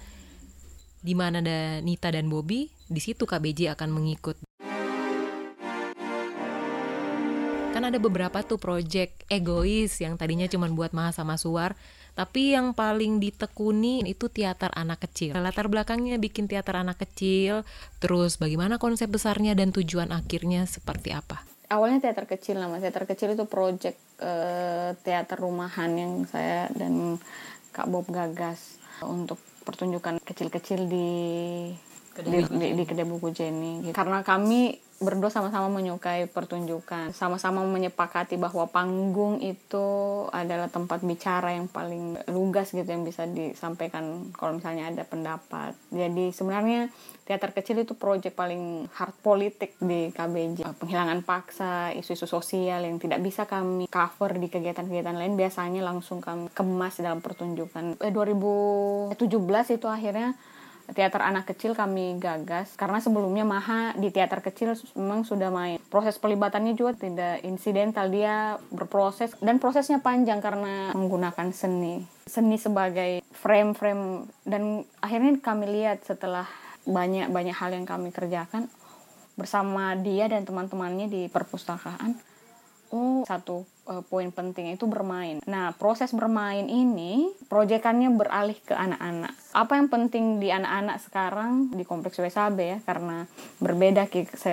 di 1.05 1.13
mana 1.13 1.37
ada 1.37 1.85
Nita 1.85 2.09
dan 2.09 2.25
Bobby 2.25 2.65
di 2.89 2.97
situ 2.97 3.29
KBJ 3.29 3.77
akan 3.77 3.93
mengikut. 3.93 4.41
Kan 7.77 7.83
ada 7.85 8.01
beberapa 8.01 8.41
tuh 8.41 8.57
project 8.57 9.29
egois 9.29 10.01
yang 10.01 10.17
tadinya 10.17 10.49
cuma 10.49 10.65
buat 10.73 10.97
Maha 10.97 11.13
sama 11.13 11.37
Suar 11.37 11.77
tapi 12.15 12.55
yang 12.55 12.71
paling 12.71 13.19
ditekuni 13.19 14.01
itu 14.07 14.31
teater 14.31 14.71
anak 14.71 15.03
kecil. 15.03 15.35
Latar 15.35 15.67
belakangnya 15.67 16.15
bikin 16.15 16.47
teater 16.47 16.79
anak 16.79 16.97
kecil 17.05 17.67
terus 18.01 18.41
bagaimana 18.41 18.81
konsep 18.81 19.11
besarnya 19.11 19.53
dan 19.53 19.75
tujuan 19.75 20.09
akhirnya 20.09 20.65
seperti 20.65 21.13
apa? 21.13 21.45
Awalnya 21.69 22.09
teater 22.09 22.25
kecil 22.25 22.57
nama 22.57 22.81
teater 22.81 23.05
kecil 23.05 23.35
itu 23.35 23.45
project 23.45 23.99
uh, 24.23 24.95
teater 25.05 25.37
rumahan 25.37 25.91
yang 25.93 26.13
saya 26.25 26.71
dan 26.73 27.19
Kak 27.75 27.91
Bob 27.91 28.07
gagas 28.07 28.79
untuk 29.03 29.37
pertunjukan 29.65 30.21
kecil-kecil 30.21 30.85
di 30.85 31.07
di, 32.15 32.39
di, 32.47 32.67
di 32.79 32.83
kedai 32.87 33.03
buku 33.03 33.27
Jenny 33.35 33.83
gitu. 33.83 33.91
karena 33.91 34.23
kami 34.23 34.84
berdua 34.95 35.27
sama-sama 35.27 35.67
menyukai 35.67 36.23
pertunjukan, 36.31 37.11
sama-sama 37.11 37.67
menyepakati 37.67 38.39
bahwa 38.39 38.63
panggung 38.71 39.43
itu 39.43 39.87
adalah 40.31 40.71
tempat 40.71 41.03
bicara 41.03 41.51
yang 41.51 41.67
paling 41.67 42.15
lugas 42.31 42.71
gitu 42.71 42.87
yang 42.87 43.03
bisa 43.03 43.27
disampaikan 43.27 44.31
kalau 44.31 44.55
misalnya 44.55 44.87
ada 44.87 45.03
pendapat. 45.03 45.75
Jadi 45.91 46.31
sebenarnya 46.31 46.87
teater 47.27 47.51
kecil 47.51 47.83
itu 47.83 47.91
proyek 47.99 48.39
paling 48.39 48.87
hard 48.95 49.15
politik 49.19 49.75
di 49.83 50.15
KBJ. 50.15 50.63
Penghilangan 50.79 51.27
paksa, 51.27 51.91
isu-isu 51.91 52.23
sosial 52.23 52.87
yang 52.87 52.95
tidak 52.95 53.19
bisa 53.19 53.43
kami 53.43 53.91
cover 53.91 54.39
di 54.39 54.47
kegiatan-kegiatan 54.47 55.17
lain 55.19 55.35
biasanya 55.35 55.83
langsung 55.83 56.23
kami 56.23 56.47
kemas 56.55 57.03
dalam 57.03 57.19
pertunjukan. 57.19 57.99
Eh, 57.99 58.15
2017 58.15 59.75
itu 59.75 59.91
akhirnya 59.91 60.39
teater 60.93 61.23
anak 61.23 61.49
kecil 61.49 61.73
kami 61.73 62.21
gagas 62.21 62.77
karena 62.77 63.01
sebelumnya 63.01 63.41
Maha 63.41 63.97
di 63.97 64.13
teater 64.13 64.45
kecil 64.45 64.77
memang 64.93 65.25
sudah 65.25 65.49
main. 65.49 65.81
Proses 65.89 66.21
pelibatannya 66.21 66.77
juga 66.77 66.93
tidak 66.93 67.41
insidental, 67.41 68.11
dia 68.13 68.61
berproses 68.69 69.33
dan 69.41 69.57
prosesnya 69.57 70.03
panjang 70.03 70.43
karena 70.43 70.93
menggunakan 70.93 71.49
seni. 71.49 72.05
Seni 72.29 72.61
sebagai 72.61 73.25
frame-frame 73.33 74.29
dan 74.45 74.85
akhirnya 75.01 75.41
kami 75.41 75.65
lihat 75.71 76.05
setelah 76.05 76.45
banyak-banyak 76.85 77.55
hal 77.57 77.73
yang 77.73 77.89
kami 77.89 78.13
kerjakan 78.13 78.69
bersama 79.35 79.97
dia 79.99 80.29
dan 80.31 80.45
teman-temannya 80.45 81.09
di 81.09 81.21
perpustakaan. 81.27 82.34
Oh, 82.93 83.25
satu 83.25 83.65
uh, 83.89 84.03
poin 84.05 84.29
penting 84.33 84.73
itu 84.73 84.85
bermain. 84.85 85.41
Nah, 85.45 85.73
proses 85.77 86.11
bermain 86.11 86.65
ini 86.65 87.31
proyekannya 87.49 88.13
beralih 88.13 88.57
ke 88.61 88.73
anak-anak. 88.73 89.33
Apa 89.53 89.77
yang 89.79 89.87
penting 89.87 90.41
di 90.41 90.49
anak-anak 90.49 90.97
sekarang 91.01 91.73
di 91.73 91.85
kompleks 91.85 92.17
WSAB 92.19 92.57
ya 92.59 92.77
karena 92.83 93.25
berbeda 93.61 94.09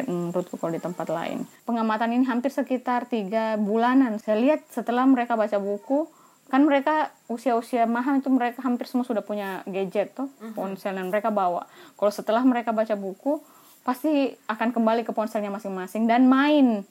menurutku 0.09 0.57
kalau 0.57 0.73
di 0.73 0.81
tempat 0.81 1.09
lain. 1.11 1.45
Pengamatan 1.67 2.15
ini 2.17 2.25
hampir 2.29 2.53
sekitar 2.53 3.09
tiga 3.09 3.57
bulanan. 3.59 4.21
Saya 4.23 4.39
lihat 4.41 4.69
setelah 4.71 5.05
mereka 5.09 5.35
baca 5.35 5.59
buku 5.59 6.09
kan 6.53 6.69
mereka 6.69 7.09
usia-usia 7.33 7.89
mahal 7.89 8.21
itu 8.21 8.29
mereka 8.29 8.61
hampir 8.61 8.85
semua 8.85 9.09
sudah 9.09 9.25
punya 9.25 9.65
gadget 9.65 10.13
tuh 10.13 10.29
mhm. 10.37 10.53
ponsel 10.53 10.93
yang 10.93 11.09
mereka 11.09 11.33
bawa. 11.33 11.65
Kalau 11.97 12.13
setelah 12.13 12.45
mereka 12.45 12.77
baca 12.77 12.93
buku 12.93 13.41
pasti 13.83 14.37
akan 14.47 14.71
kembali 14.71 15.03
ke 15.03 15.11
ponselnya 15.11 15.51
masing-masing 15.51 16.07
dan 16.07 16.29
main 16.29 16.87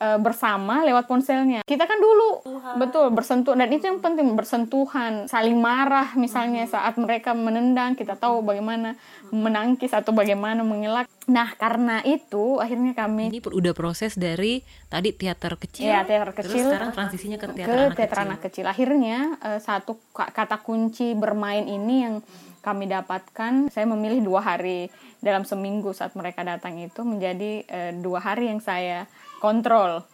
uh, 0.00 0.18
bersama 0.18 0.82
lewat 0.82 1.04
ponselnya. 1.06 1.60
Kita 1.62 1.84
kan 1.84 2.00
dulu 2.00 2.42
Tuhan. 2.42 2.74
betul 2.80 3.06
bersentuh 3.12 3.54
dan 3.54 3.68
itu 3.70 3.84
yang 3.86 4.00
penting 4.00 4.32
bersentuhan, 4.32 5.28
saling 5.28 5.60
marah 5.60 6.16
misalnya 6.16 6.64
hmm. 6.64 6.72
saat 6.72 6.94
mereka 6.96 7.36
menendang, 7.36 7.94
kita 7.94 8.16
tahu 8.16 8.40
bagaimana 8.40 8.96
menangkis 9.30 9.92
atau 9.92 10.10
bagaimana 10.16 10.64
mengelak. 10.64 11.06
Nah, 11.30 11.54
karena 11.54 12.02
itu 12.02 12.58
akhirnya 12.58 12.96
kami 12.96 13.30
ini 13.30 13.38
udah 13.38 13.70
proses 13.76 14.18
dari 14.18 14.66
tadi 14.90 15.14
teater 15.14 15.54
kecil. 15.54 15.86
Ya, 15.86 16.02
teater 16.02 16.34
kecil. 16.34 16.50
Terus 16.50 16.66
sekarang 16.66 16.90
transisinya 16.90 17.38
ke 17.38 17.46
teater, 17.54 17.68
ke 17.68 17.70
anak, 17.70 17.94
teater 17.94 18.10
kecil. 18.10 18.26
anak 18.26 18.38
kecil. 18.42 18.64
Akhirnya 18.66 19.18
uh, 19.38 19.60
satu 19.62 20.00
kata 20.10 20.58
kunci 20.64 21.14
bermain 21.14 21.68
ini 21.68 21.96
yang 22.02 22.14
kami 22.60 22.90
dapatkan, 22.90 23.72
saya 23.72 23.86
memilih 23.88 24.20
dua 24.20 24.44
hari 24.44 24.92
dalam 25.24 25.48
seminggu 25.48 25.96
saat 25.96 26.12
mereka 26.12 26.44
datang 26.44 26.76
itu 26.76 27.00
menjadi 27.06 27.64
uh, 27.68 27.92
dua 28.04 28.20
hari 28.20 28.52
yang 28.52 28.60
saya 28.60 29.08
kontrol. 29.40 30.04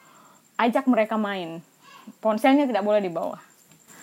Ajak 0.57 0.87
mereka 0.87 1.19
main. 1.19 1.61
Ponselnya 2.23 2.65
tidak 2.65 2.87
boleh 2.87 3.03
dibawa 3.03 3.43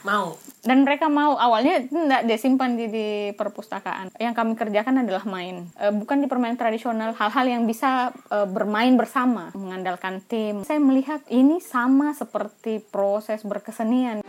mau? 0.06 0.36
Dan 0.64 0.86
mereka 0.86 1.08
mau. 1.08 1.36
Awalnya 1.40 1.88
tidak 1.88 2.22
disimpan 2.28 2.76
di, 2.78 2.86
di 2.92 3.08
perpustakaan. 3.34 4.14
Yang 4.20 4.34
kami 4.36 4.54
kerjakan 4.56 5.04
adalah 5.04 5.24
main. 5.26 5.68
E, 5.80 5.90
bukan 5.92 6.24
di 6.24 6.28
permainan 6.30 6.60
tradisional. 6.60 7.16
Hal-hal 7.16 7.46
yang 7.48 7.64
bisa 7.66 8.12
e, 8.30 8.38
bermain 8.48 8.94
bersama. 8.96 9.50
Mengandalkan 9.56 10.22
tim. 10.24 10.62
Saya 10.68 10.80
melihat 10.80 11.24
ini 11.32 11.60
sama 11.64 12.14
seperti 12.14 12.84
proses 12.84 13.42
berkesenian. 13.44 14.22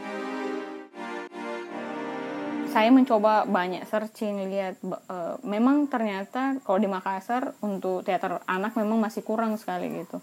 Saya 2.74 2.90
mencoba 2.90 3.46
banyak 3.46 3.86
searching 3.86 4.50
lihat 4.50 4.82
e, 4.82 5.16
memang 5.46 5.86
ternyata 5.86 6.58
kalau 6.66 6.78
di 6.82 6.90
Makassar 6.90 7.54
untuk 7.62 8.02
teater 8.02 8.42
anak 8.50 8.74
memang 8.74 8.98
masih 8.98 9.22
kurang 9.22 9.54
sekali 9.54 9.90
gitu 10.02 10.18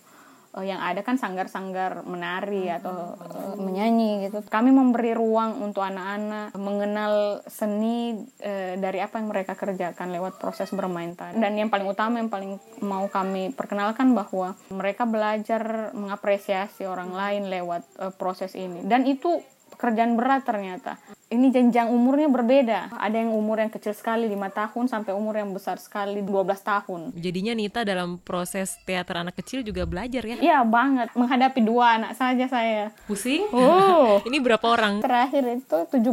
uh, 0.56 0.66
yang 0.66 0.80
ada 0.80 1.02
kan 1.02 1.16
sanggar-sanggar 1.16 2.04
menari 2.08 2.68
hmm. 2.68 2.78
atau 2.82 2.96
uh, 3.18 3.56
menyanyi 3.60 4.28
gitu. 4.28 4.44
Kami 4.48 4.72
memberi 4.72 5.16
ruang 5.16 5.64
untuk 5.64 5.84
anak-anak 5.84 6.56
mengenal 6.60 7.44
seni 7.48 8.20
uh, 8.44 8.74
dari 8.78 9.00
apa 9.00 9.20
yang 9.20 9.32
mereka 9.32 9.54
kerjakan 9.56 10.12
lewat 10.12 10.38
proses 10.38 10.72
bermain 10.72 11.16
tadi. 11.16 11.40
Dan 11.40 11.56
yang 11.56 11.72
paling 11.72 11.88
utama 11.88 12.20
yang 12.20 12.32
paling 12.32 12.60
mau 12.84 13.08
kami 13.08 13.56
perkenalkan 13.56 14.12
bahwa 14.12 14.56
mereka 14.72 15.08
belajar 15.08 15.96
mengapresiasi 15.96 16.84
orang 16.88 17.16
lain 17.16 17.48
lewat 17.48 17.84
uh, 18.00 18.12
proses 18.14 18.56
ini. 18.56 18.84
Dan 18.84 19.08
itu 19.08 19.40
pekerjaan 19.72 20.20
berat 20.20 20.44
ternyata 20.44 21.00
ini 21.32 21.48
jenjang 21.48 21.88
umurnya 21.88 22.28
berbeda. 22.28 22.92
Ada 22.92 23.24
yang 23.24 23.32
umur 23.32 23.64
yang 23.64 23.72
kecil 23.72 23.96
sekali 23.96 24.28
5 24.28 24.52
tahun 24.52 24.86
sampai 24.92 25.16
umur 25.16 25.40
yang 25.40 25.56
besar 25.56 25.80
sekali 25.80 26.20
12 26.20 26.28
tahun. 26.60 27.02
Jadinya 27.16 27.56
Nita 27.56 27.88
dalam 27.88 28.20
proses 28.20 28.76
teater 28.84 29.24
anak 29.24 29.40
kecil 29.40 29.64
juga 29.64 29.88
belajar 29.88 30.28
ya? 30.28 30.36
Iya 30.44 30.60
banget. 30.68 31.08
Menghadapi 31.16 31.64
dua 31.64 31.96
anak 31.96 32.20
saja 32.20 32.46
saya. 32.52 32.92
Pusing? 33.08 33.48
Oh. 33.56 34.20
ini 34.30 34.44
berapa 34.44 34.62
orang? 34.68 35.00
Terakhir 35.00 35.48
itu 35.56 35.78
17. 35.88 36.04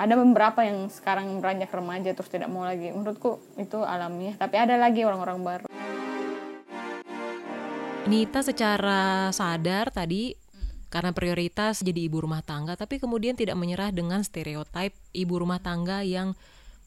Ada 0.00 0.14
beberapa 0.18 0.66
yang 0.66 0.90
sekarang 0.90 1.30
beranjak 1.38 1.70
remaja 1.70 2.10
terus 2.10 2.32
tidak 2.34 2.50
mau 2.50 2.66
lagi. 2.66 2.90
Menurutku 2.90 3.38
itu 3.54 3.78
alamiah. 3.86 4.34
Tapi 4.34 4.58
ada 4.58 4.74
lagi 4.74 5.06
orang-orang 5.06 5.38
baru. 5.46 5.66
Nita 8.10 8.42
secara 8.42 9.30
sadar 9.30 9.94
tadi 9.94 10.34
karena 10.90 11.14
prioritas 11.14 11.80
jadi 11.80 12.10
ibu 12.10 12.26
rumah 12.26 12.42
tangga 12.42 12.74
tapi 12.74 12.98
kemudian 12.98 13.38
tidak 13.38 13.54
menyerah 13.56 13.94
dengan 13.94 14.20
stereotip 14.26 14.92
ibu 15.14 15.34
rumah 15.38 15.62
tangga 15.62 16.02
yang 16.02 16.34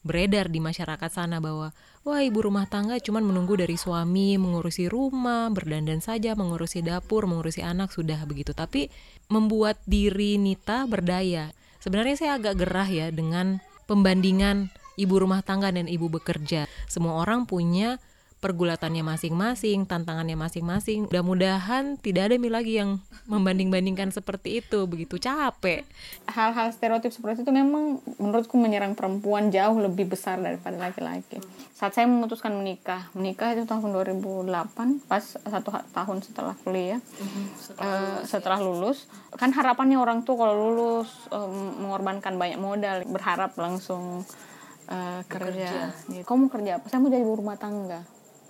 beredar 0.04 0.52
di 0.52 0.60
masyarakat 0.60 1.08
sana 1.08 1.40
bahwa 1.40 1.72
wah 2.04 2.20
ibu 2.20 2.44
rumah 2.44 2.68
tangga 2.68 3.00
cuma 3.00 3.24
menunggu 3.24 3.56
dari 3.56 3.80
suami 3.80 4.36
mengurusi 4.36 4.86
rumah, 4.86 5.48
berdandan 5.48 6.04
saja, 6.04 6.36
mengurusi 6.36 6.84
dapur, 6.84 7.24
mengurusi 7.24 7.64
anak 7.64 7.90
sudah 7.90 8.20
begitu. 8.28 8.52
Tapi 8.52 8.92
membuat 9.32 9.80
diri 9.88 10.36
Nita 10.36 10.84
berdaya. 10.84 11.50
Sebenarnya 11.80 12.16
saya 12.20 12.32
agak 12.36 12.60
gerah 12.60 12.88
ya 12.88 13.08
dengan 13.08 13.64
pembandingan 13.88 14.68
ibu 15.00 15.14
rumah 15.16 15.40
tangga 15.40 15.72
dan 15.72 15.88
ibu 15.88 16.12
bekerja. 16.12 16.68
Semua 16.86 17.16
orang 17.24 17.48
punya 17.48 17.96
pergulatannya 18.44 19.00
masing-masing, 19.00 19.88
tantangannya 19.88 20.36
masing-masing. 20.36 21.08
Mudah-mudahan 21.08 21.96
tidak 21.96 22.28
ada 22.28 22.36
lagi 22.36 22.76
yang 22.76 23.00
membanding-bandingkan 23.24 24.12
seperti 24.12 24.60
itu, 24.60 24.84
begitu 24.84 25.16
capek. 25.16 25.88
Hal-hal 26.28 26.68
stereotip 26.76 27.08
seperti 27.08 27.40
itu 27.40 27.52
memang 27.56 28.04
menurutku 28.20 28.60
menyerang 28.60 28.92
perempuan 28.92 29.48
jauh 29.48 29.80
lebih 29.80 30.12
besar 30.12 30.36
daripada 30.36 30.76
laki-laki. 30.76 31.40
Saat 31.72 31.96
saya 31.96 32.04
memutuskan 32.04 32.52
menikah, 32.52 33.08
menikah 33.16 33.56
itu 33.56 33.64
tahun 33.64 33.96
2008, 33.96 35.08
pas 35.08 35.24
satu 35.24 35.80
tahun 35.96 36.20
setelah 36.20 36.52
kuliah, 36.60 37.00
setelah, 37.56 37.88
uh, 37.88 38.18
setelah 38.28 38.58
lulus, 38.60 39.08
kan 39.40 39.56
harapannya 39.56 39.96
orang 39.96 40.20
tuh 40.28 40.36
kalau 40.36 40.52
lulus 40.52 41.08
um, 41.32 41.80
mengorbankan 41.80 42.36
banyak 42.36 42.60
modal, 42.60 43.08
berharap 43.08 43.56
langsung 43.56 44.20
uh, 44.88 45.20
kerja. 45.26 45.48
kerja. 45.96 46.12
Gitu. 46.12 46.24
Kamu 46.28 46.46
mau 46.46 46.50
kerja 46.52 46.76
apa? 46.76 46.86
Saya 46.92 47.00
mau 47.00 47.08
jadi 47.08 47.24
ibu 47.24 47.40
rumah 47.40 47.56
tangga. 47.56 48.04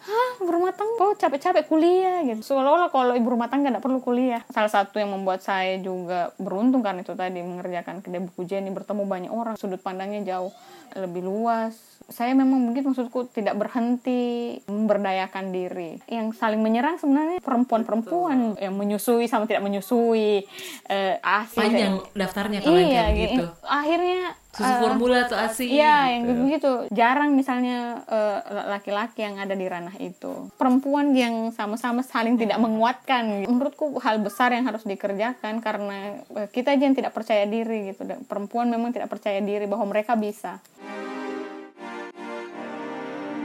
Hah, 0.04 0.30
ibu 0.37 0.50
rumah 0.52 0.76
tangga? 0.76 1.00
Oh, 1.00 1.16
capek-capek 1.16 1.64
kuliah 1.64 2.20
gitu. 2.28 2.44
Seolah-olah 2.44 2.92
kalau 2.92 3.16
ibu 3.16 3.25
rumah 3.25 3.49
tangga 3.49 3.73
tidak 3.73 3.80
perlu 3.80 4.04
kuliah. 4.04 4.44
Salah 4.52 4.68
satu 4.68 5.00
yang 5.00 5.08
membuat 5.16 5.40
saya 5.40 5.80
juga 5.80 6.37
beruntung 6.37 6.84
kan 6.84 7.00
itu 7.00 7.16
tadi 7.16 7.40
mengerjakan 7.40 8.04
kedai 8.04 8.20
buku 8.20 8.44
Jenny 8.44 8.68
bertemu 8.68 9.02
banyak 9.08 9.32
orang, 9.32 9.56
sudut 9.56 9.80
pandangnya 9.80 10.20
jauh 10.25 10.52
lebih 10.92 11.25
luas. 11.25 11.73
Saya 12.12 12.37
memang 12.37 12.61
mungkin 12.61 12.92
maksudku 12.92 13.32
tidak 13.32 13.56
berhenti 13.56 14.61
memberdayakan 14.68 15.56
diri. 15.56 15.96
Yang 16.04 16.37
saling 16.37 16.61
menyerang 16.61 17.00
sebenarnya 17.00 17.40
perempuan-perempuan 17.40 18.61
yang 18.61 18.76
menyusui 18.76 19.25
sama 19.25 19.49
tidak 19.49 19.64
menyusui. 19.64 20.44
Eh. 20.92 21.16
Panjang 21.56 22.04
daftarnya 22.12 22.61
kalau 22.61 22.76
iya, 22.76 23.08
kayak 23.08 23.12
gitu. 23.16 23.44
Akhirnya 23.64 24.37
susu 24.54 24.70
uh, 24.70 24.80
formula 24.87 25.26
tuh 25.26 25.34
asi 25.34 25.66
iya 25.66 26.06
gitu. 26.06 26.12
yang 26.14 26.23
begitu 26.46 26.70
jarang 26.94 27.30
misalnya 27.34 28.06
eh, 28.06 28.38
laki-laki 28.70 29.26
yang 29.26 29.42
ada 29.42 29.58
di 29.58 29.66
ranah 29.66 29.94
itu. 29.99 30.49
Perempuan 30.54 31.11
yang 31.12 31.50
sama-sama 31.50 32.06
saling 32.06 32.38
tidak 32.38 32.62
menguatkan. 32.62 33.44
Menurutku 33.50 33.99
hal 33.99 34.23
besar 34.23 34.54
yang 34.54 34.64
harus 34.64 34.87
dikerjakan 34.87 35.58
karena 35.58 36.23
uh, 36.32 36.46
kita 36.46 36.73
aja 36.73 36.87
yang 36.87 36.96
tidak 36.96 37.12
percaya 37.12 37.44
diri 37.44 37.92
gitu. 37.92 38.06
Perempuan 38.30 38.70
memang 38.70 38.94
tidak 38.94 39.11
percaya 39.11 39.42
diri 39.42 39.66
bahwa 39.66 39.90
mereka 39.90 40.14
bisa 40.14 40.62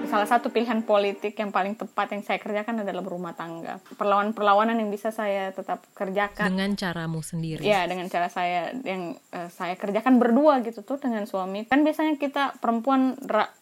salah 0.10 0.26
satu 0.26 0.50
pilihan 0.50 0.82
politik 0.82 1.38
yang 1.38 1.54
paling 1.54 1.78
tepat 1.78 2.18
yang 2.18 2.26
saya 2.26 2.42
kerjakan 2.42 2.82
adalah 2.82 3.06
berumah 3.06 3.38
tangga. 3.38 3.78
Perlawanan-perlawanan 3.96 4.82
yang 4.82 4.90
bisa 4.90 5.14
saya 5.14 5.54
tetap 5.54 5.86
kerjakan 5.94 6.50
dengan 6.50 6.74
caramu 6.74 7.22
sendiri. 7.22 7.62
Ya, 7.62 7.86
dengan 7.86 8.10
cara 8.10 8.28
saya 8.28 8.74
yang 8.82 9.16
uh, 9.32 9.50
saya 9.54 9.78
kerjakan 9.78 10.18
berdua 10.18 10.66
gitu 10.66 10.82
tuh 10.82 10.98
dengan 10.98 11.30
suami. 11.30 11.70
Kan 11.70 11.86
biasanya 11.86 12.18
kita 12.18 12.58
perempuan 12.58 13.16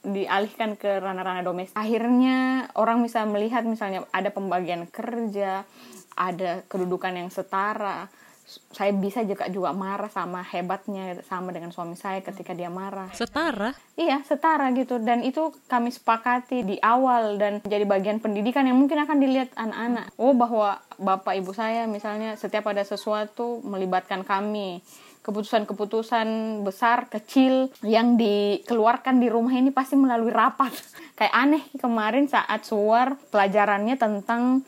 dialihkan 0.08 0.80
ke 0.80 1.04
ranah-ranah 1.04 1.44
domestik. 1.44 1.76
Akhirnya 1.76 2.72
orang 2.80 3.04
bisa 3.04 3.28
melihat 3.28 3.68
misalnya 3.68 4.08
ada 4.16 4.32
pembagian 4.32 4.88
kerja, 4.88 5.68
ada 6.16 6.64
kedudukan 6.66 7.14
yang 7.14 7.30
setara 7.30 8.08
saya 8.48 8.96
bisa 8.96 9.28
juga 9.28 9.52
juga 9.52 9.76
marah 9.76 10.08
sama 10.08 10.40
hebatnya 10.40 11.20
sama 11.28 11.52
dengan 11.52 11.76
suami 11.76 12.00
saya 12.00 12.24
ketika 12.24 12.56
dia 12.56 12.72
marah. 12.72 13.12
Setara? 13.12 13.76
Iya, 14.00 14.24
setara 14.24 14.72
gitu 14.72 15.04
dan 15.04 15.20
itu 15.20 15.52
kami 15.68 15.92
sepakati 15.92 16.64
di 16.64 16.80
awal 16.80 17.36
dan 17.36 17.60
jadi 17.68 17.84
bagian 17.84 18.24
pendidikan 18.24 18.64
yang 18.64 18.80
mungkin 18.80 19.04
akan 19.04 19.20
dilihat 19.20 19.52
anak-anak. 19.60 20.16
Oh, 20.16 20.32
bahwa 20.32 20.80
bapak 20.96 21.36
ibu 21.36 21.52
saya 21.52 21.84
misalnya 21.92 22.40
setiap 22.40 22.72
ada 22.72 22.88
sesuatu 22.88 23.60
melibatkan 23.68 24.24
kami 24.24 24.80
keputusan-keputusan 25.28 26.62
besar 26.64 27.12
kecil 27.12 27.68
yang 27.84 28.16
dikeluarkan 28.16 29.20
di 29.20 29.28
rumah 29.28 29.52
ini 29.60 29.76
pasti 29.76 30.00
melalui 30.00 30.32
rapat 30.32 30.72
kayak 31.20 31.36
aneh 31.36 31.64
kemarin 31.76 32.32
saat 32.32 32.64
suar 32.64 33.20
pelajarannya 33.28 34.00
tentang 34.00 34.64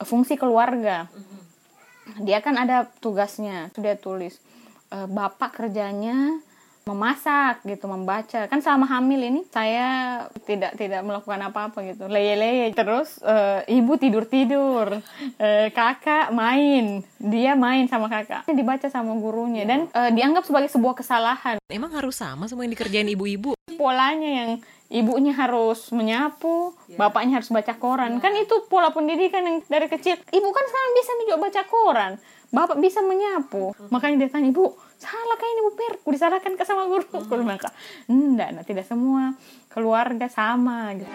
fungsi 0.00 0.40
keluarga 0.40 1.04
dia 2.18 2.42
kan 2.42 2.58
ada 2.58 2.90
tugasnya 2.98 3.70
sudah 3.76 3.94
tulis. 4.00 4.38
E, 4.90 5.06
bapak 5.06 5.62
kerjanya 5.62 6.42
memasak 6.90 7.62
gitu 7.62 7.86
membaca 7.86 8.50
kan 8.50 8.58
selama 8.58 8.90
hamil 8.90 9.22
ini 9.22 9.40
saya 9.54 10.26
tidak 10.44 10.74
tidak 10.74 11.00
melakukan 11.06 11.40
apa-apa 11.46 11.78
gitu 11.86 12.10
leye-leye 12.10 12.74
terus 12.74 13.22
e, 13.22 13.64
ibu 13.70 13.94
tidur 13.94 14.26
tidur 14.26 14.98
e, 15.38 15.70
kakak 15.70 16.34
main 16.34 17.06
dia 17.22 17.54
main 17.54 17.86
sama 17.86 18.10
kakak 18.10 18.44
dibaca 18.50 18.90
sama 18.90 19.14
gurunya 19.16 19.62
dan 19.62 19.86
e, 19.86 20.00
dianggap 20.12 20.42
sebagai 20.42 20.68
sebuah 20.68 20.98
kesalahan 20.98 21.56
emang 21.70 21.94
harus 21.94 22.18
sama 22.18 22.50
semua 22.50 22.66
yang 22.66 22.74
dikerjain 22.74 23.08
ibu-ibu 23.08 23.54
polanya 23.78 24.28
yang 24.28 24.50
ibunya 24.90 25.32
harus 25.32 25.88
menyapu, 25.94 26.74
yeah. 26.90 26.98
bapaknya 26.98 27.38
harus 27.38 27.48
baca 27.48 27.72
koran. 27.78 28.18
Yeah. 28.18 28.22
Kan 28.26 28.32
itu 28.36 28.66
pola 28.66 28.90
pendidikan 28.90 29.46
yang 29.46 29.58
dari 29.70 29.86
kecil. 29.86 30.18
Ibu 30.18 30.48
kan 30.50 30.64
sekarang 30.66 30.92
bisa 30.98 31.12
juga 31.24 31.34
baca 31.38 31.62
koran. 31.70 32.12
Bapak 32.50 32.82
bisa 32.82 32.98
menyapu. 33.02 33.70
Makanya 33.94 34.26
dia 34.26 34.30
tanya, 34.34 34.50
"Ibu, 34.50 34.64
salah 34.98 35.36
kayak 35.38 35.52
ini 35.54 35.62
Bu 35.62 35.70
Per? 35.78 35.92
Disalahkan 36.10 36.52
ke 36.58 36.64
sama 36.66 36.90
guru?" 36.90 37.06
Mm. 37.06 37.26
Guru 37.30 37.42
maka, 37.46 37.70
"Enggak, 38.10 38.48
nah, 38.54 38.64
tidak 38.66 38.86
semua 38.90 39.38
keluarga 39.70 40.26
sama." 40.26 40.94
Gitu. 40.98 41.10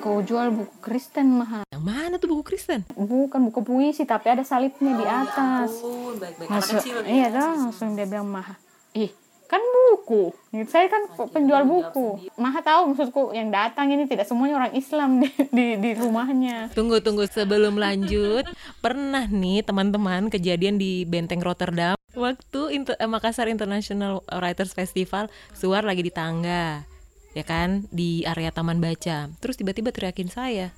kau 0.00 0.24
jual 0.24 0.48
buku 0.48 0.74
Kristen 0.80 1.28
mahal. 1.44 1.68
Yang 1.68 1.84
mana 1.84 2.14
tuh 2.16 2.32
buku 2.32 2.56
Kristen? 2.56 2.88
Bukan 2.96 3.52
buku 3.52 3.60
puisi, 3.60 4.08
tapi 4.08 4.32
ada 4.32 4.40
salibnya 4.40 4.96
oh, 4.96 4.98
di 4.98 5.04
ya 5.04 5.14
atas. 5.28 5.70
Ya 5.76 6.12
baik-baik. 6.16 6.48
Masuk, 6.48 6.80
iya, 7.04 7.26
dah, 7.28 7.52
langsung 7.68 7.92
dia 7.92 8.08
bilang 8.08 8.32
mahal. 8.32 8.56
Ih, 8.96 9.12
kan 9.50 9.58
buku. 9.90 10.30
Saya 10.70 10.86
kan 10.86 11.10
penjual 11.34 11.66
buku. 11.66 12.30
maha 12.38 12.62
tahu 12.62 12.94
maksudku 12.94 13.34
yang 13.34 13.50
datang 13.50 13.90
ini 13.90 14.06
tidak 14.06 14.30
semuanya 14.30 14.62
orang 14.62 14.72
Islam 14.78 15.18
di 15.18 15.28
di, 15.50 15.66
di 15.74 15.90
rumahnya. 15.98 16.70
Tunggu 16.70 17.02
tunggu. 17.02 17.26
Sebelum 17.26 17.74
lanjut 17.74 18.46
pernah 18.78 19.26
nih 19.26 19.66
teman-teman 19.66 20.30
kejadian 20.30 20.78
di 20.78 21.02
Benteng 21.02 21.42
Rotterdam? 21.42 21.98
Waktu 22.14 22.60
Inter 22.78 22.94
eh, 22.98 23.10
Makassar 23.10 23.50
International 23.50 24.22
Writers 24.30 24.70
Festival 24.74 25.26
suar 25.54 25.82
lagi 25.82 26.06
di 26.06 26.14
tangga 26.14 26.86
ya 27.34 27.42
kan? 27.42 27.90
Di 27.90 28.22
area 28.22 28.54
taman 28.54 28.78
baca. 28.78 29.34
Terus 29.42 29.58
tiba-tiba 29.58 29.90
teriakin 29.90 30.30
saya 30.30 30.70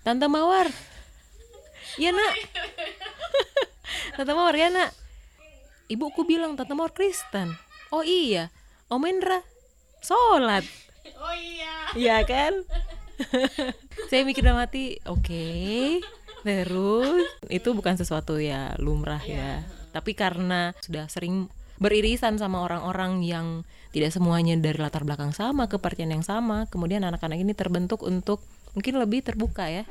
tante 0.00 0.24
mawar. 0.24 0.72
Iya 2.00 2.16
nak. 2.16 2.34
Tante 4.16 4.32
mawar 4.32 4.56
ya 4.56 4.72
nak. 4.72 4.90
Ibuku 5.86 6.24
bilang 6.24 6.56
tante 6.56 6.72
mawar 6.72 6.92
Kristen 6.92 7.65
oh 7.90 8.02
iya 8.06 8.50
Om 8.86 9.02
Indra 9.10 9.42
sholat. 10.06 10.62
Oh 11.18 11.34
iya. 11.34 11.74
Iya 11.98 12.16
kan? 12.22 12.52
Saya 14.10 14.22
mikir 14.22 14.46
dalam 14.46 14.62
hati 14.62 15.02
oke 15.02 15.26
okay, 15.26 15.98
terus? 16.46 17.26
Itu 17.50 17.74
bukan 17.74 17.98
sesuatu 17.98 18.38
ya 18.38 18.78
lumrah 18.78 19.22
ya. 19.26 19.66
Tapi 19.90 20.14
karena 20.14 20.70
sudah 20.78 21.10
sering 21.10 21.50
beririsan 21.82 22.38
sama 22.38 22.62
orang-orang 22.62 23.26
yang 23.26 23.46
tidak 23.90 24.12
semuanya 24.12 24.54
dari 24.56 24.76
latar 24.78 25.02
belakang 25.02 25.32
sama 25.32 25.68
kepercayaan 25.68 26.20
yang 26.20 26.24
sama 26.24 26.64
kemudian 26.72 27.04
anak-anak 27.04 27.36
ini 27.36 27.52
terbentuk 27.52 28.00
untuk 28.04 28.44
mungkin 28.72 28.96
lebih 28.96 29.24
terbuka 29.24 29.68
ya 29.68 29.84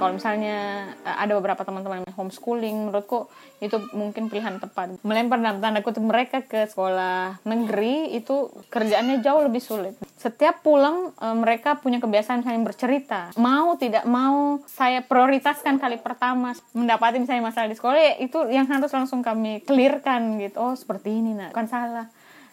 kalau 0.00 0.16
misalnya 0.16 0.88
eh, 1.04 1.16
ada 1.20 1.36
beberapa 1.36 1.60
teman-teman 1.60 2.00
yang 2.00 2.16
homeschooling 2.16 2.88
menurutku 2.88 3.28
itu 3.60 3.76
mungkin 3.92 4.32
pilihan 4.32 4.56
tepat. 4.56 4.96
Melempar 5.04 5.36
dalam 5.44 5.60
tanda 5.60 5.84
kutip 5.84 6.00
mereka 6.00 6.40
ke 6.40 6.64
sekolah 6.64 7.44
negeri 7.44 8.16
itu 8.16 8.48
kerjaannya 8.72 9.20
jauh 9.20 9.44
lebih 9.44 9.60
sulit. 9.60 9.92
Setiap 10.16 10.64
pulang 10.64 11.12
eh, 11.20 11.36
mereka 11.36 11.76
punya 11.76 12.00
kebiasaan 12.00 12.40
misalnya 12.40 12.64
bercerita. 12.64 13.20
Mau 13.36 13.76
tidak 13.76 14.08
mau 14.08 14.64
saya 14.64 15.04
prioritaskan 15.04 15.76
kali 15.76 16.00
pertama. 16.00 16.56
Mendapati 16.72 17.20
misalnya 17.20 17.52
masalah 17.52 17.68
di 17.68 17.76
sekolah 17.76 18.00
ya 18.00 18.14
itu 18.24 18.48
yang 18.48 18.64
harus 18.64 18.88
langsung 18.88 19.20
kami 19.20 19.60
clearkan 19.68 20.40
gitu. 20.40 20.56
Oh 20.56 20.72
seperti 20.72 21.20
ini 21.20 21.36
nah 21.36 21.52
bukan 21.52 21.68
salah. 21.68 22.08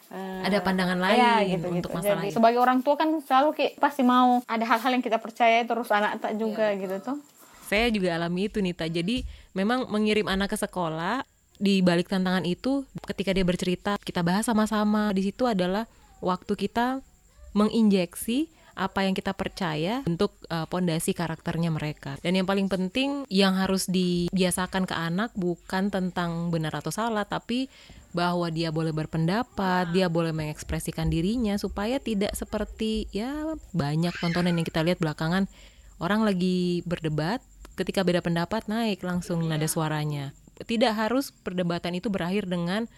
Uh, 0.08 0.40
ada 0.40 0.64
pandangan 0.64 0.96
lain 1.04 1.20
ya, 1.20 1.44
gitu, 1.44 1.68
untuk 1.68 1.92
gitu. 1.92 2.00
masalah 2.00 2.24
Jadi, 2.24 2.32
sebagai 2.32 2.60
orang 2.64 2.80
tua 2.80 2.96
kan 2.96 3.12
selalu 3.20 3.52
kayak 3.52 3.76
pasti 3.76 4.08
mau 4.08 4.40
ada 4.48 4.64
hal-hal 4.64 4.96
yang 4.96 5.04
kita 5.04 5.20
percaya 5.20 5.68
terus 5.68 5.92
anak 5.92 6.24
tak 6.24 6.40
juga 6.40 6.72
ya, 6.72 6.80
gitu 6.80 6.96
tuh 7.12 7.20
saya 7.68 7.92
juga 7.92 8.16
alami 8.16 8.48
itu 8.48 8.64
Nita. 8.64 8.88
Jadi 8.88 9.28
memang 9.52 9.92
mengirim 9.92 10.32
anak 10.32 10.56
ke 10.56 10.58
sekolah 10.58 11.28
di 11.58 11.82
balik 11.82 12.08
tantangan 12.08 12.46
itu 12.46 12.86
ketika 13.04 13.34
dia 13.36 13.44
bercerita 13.44 14.00
kita 14.00 14.24
bahas 14.24 14.48
sama-sama. 14.48 15.12
Di 15.12 15.28
situ 15.28 15.44
adalah 15.44 15.86
waktu 16.24 16.56
kita 16.56 17.04
menginjeksi 17.52 18.56
apa 18.78 19.10
yang 19.10 19.18
kita 19.18 19.34
percaya 19.34 20.06
untuk 20.06 20.38
uh, 20.54 20.70
pondasi 20.70 21.18
karakternya 21.18 21.74
mereka. 21.74 22.14
Dan 22.22 22.38
yang 22.38 22.46
paling 22.46 22.70
penting 22.70 23.26
yang 23.26 23.58
harus 23.58 23.90
dibiasakan 23.90 24.86
ke 24.86 24.94
anak 24.94 25.34
bukan 25.34 25.90
tentang 25.90 26.54
benar 26.54 26.78
atau 26.78 26.94
salah, 26.94 27.26
tapi 27.26 27.66
bahwa 28.14 28.48
dia 28.54 28.70
boleh 28.70 28.94
berpendapat, 28.94 29.90
dia 29.92 30.08
boleh 30.08 30.32
mengekspresikan 30.32 31.10
dirinya 31.10 31.58
supaya 31.58 31.98
tidak 31.98 32.38
seperti 32.38 33.10
ya 33.10 33.58
banyak 33.74 34.14
tontonan 34.22 34.56
yang 34.56 34.66
kita 34.66 34.86
lihat 34.86 35.02
belakangan. 35.02 35.50
Orang 35.98 36.22
lagi 36.22 36.86
berdebat 36.86 37.42
ketika 37.78 38.02
beda 38.02 38.26
pendapat 38.26 38.66
naik 38.66 39.06
langsung 39.06 39.46
yeah. 39.46 39.56
nada 39.56 39.70
suaranya. 39.70 40.34
Tidak 40.58 40.90
harus 40.98 41.30
perdebatan 41.46 41.94
itu 41.94 42.10
berakhir 42.10 42.50
dengan 42.50 42.90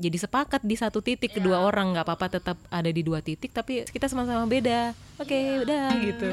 jadi 0.00 0.18
sepakat 0.18 0.66
di 0.66 0.74
satu 0.74 0.98
titik 0.98 1.30
yeah. 1.30 1.38
kedua 1.38 1.62
orang 1.62 1.94
nggak 1.94 2.04
apa-apa 2.04 2.26
tetap 2.42 2.58
ada 2.66 2.90
di 2.90 3.06
dua 3.06 3.22
titik 3.22 3.54
tapi 3.54 3.86
kita 3.86 4.10
sama-sama 4.10 4.50
beda. 4.50 4.90
Oke, 5.22 5.30
okay, 5.30 5.42
yeah. 5.46 5.62
udah 5.62 5.84
gitu. 6.02 6.30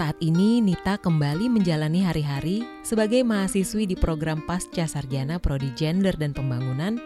Saat 0.00 0.16
ini 0.24 0.64
Nita 0.64 0.96
kembali 0.96 1.52
menjalani 1.52 2.00
hari-hari 2.00 2.64
sebagai 2.80 3.20
mahasiswi 3.20 3.84
di 3.84 3.96
program 4.00 4.40
Pasca 4.48 4.88
Sarjana 4.88 5.36
Prodi 5.36 5.76
Gender 5.76 6.16
dan 6.16 6.32
Pembangunan 6.32 6.96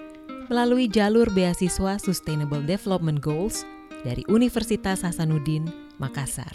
melalui 0.47 0.87
jalur 0.87 1.27
beasiswa 1.35 1.99
Sustainable 1.99 2.63
Development 2.63 3.19
Goals 3.19 3.67
dari 4.05 4.21
Universitas 4.29 5.01
Hasanuddin, 5.01 5.64
Makassar. 5.97 6.53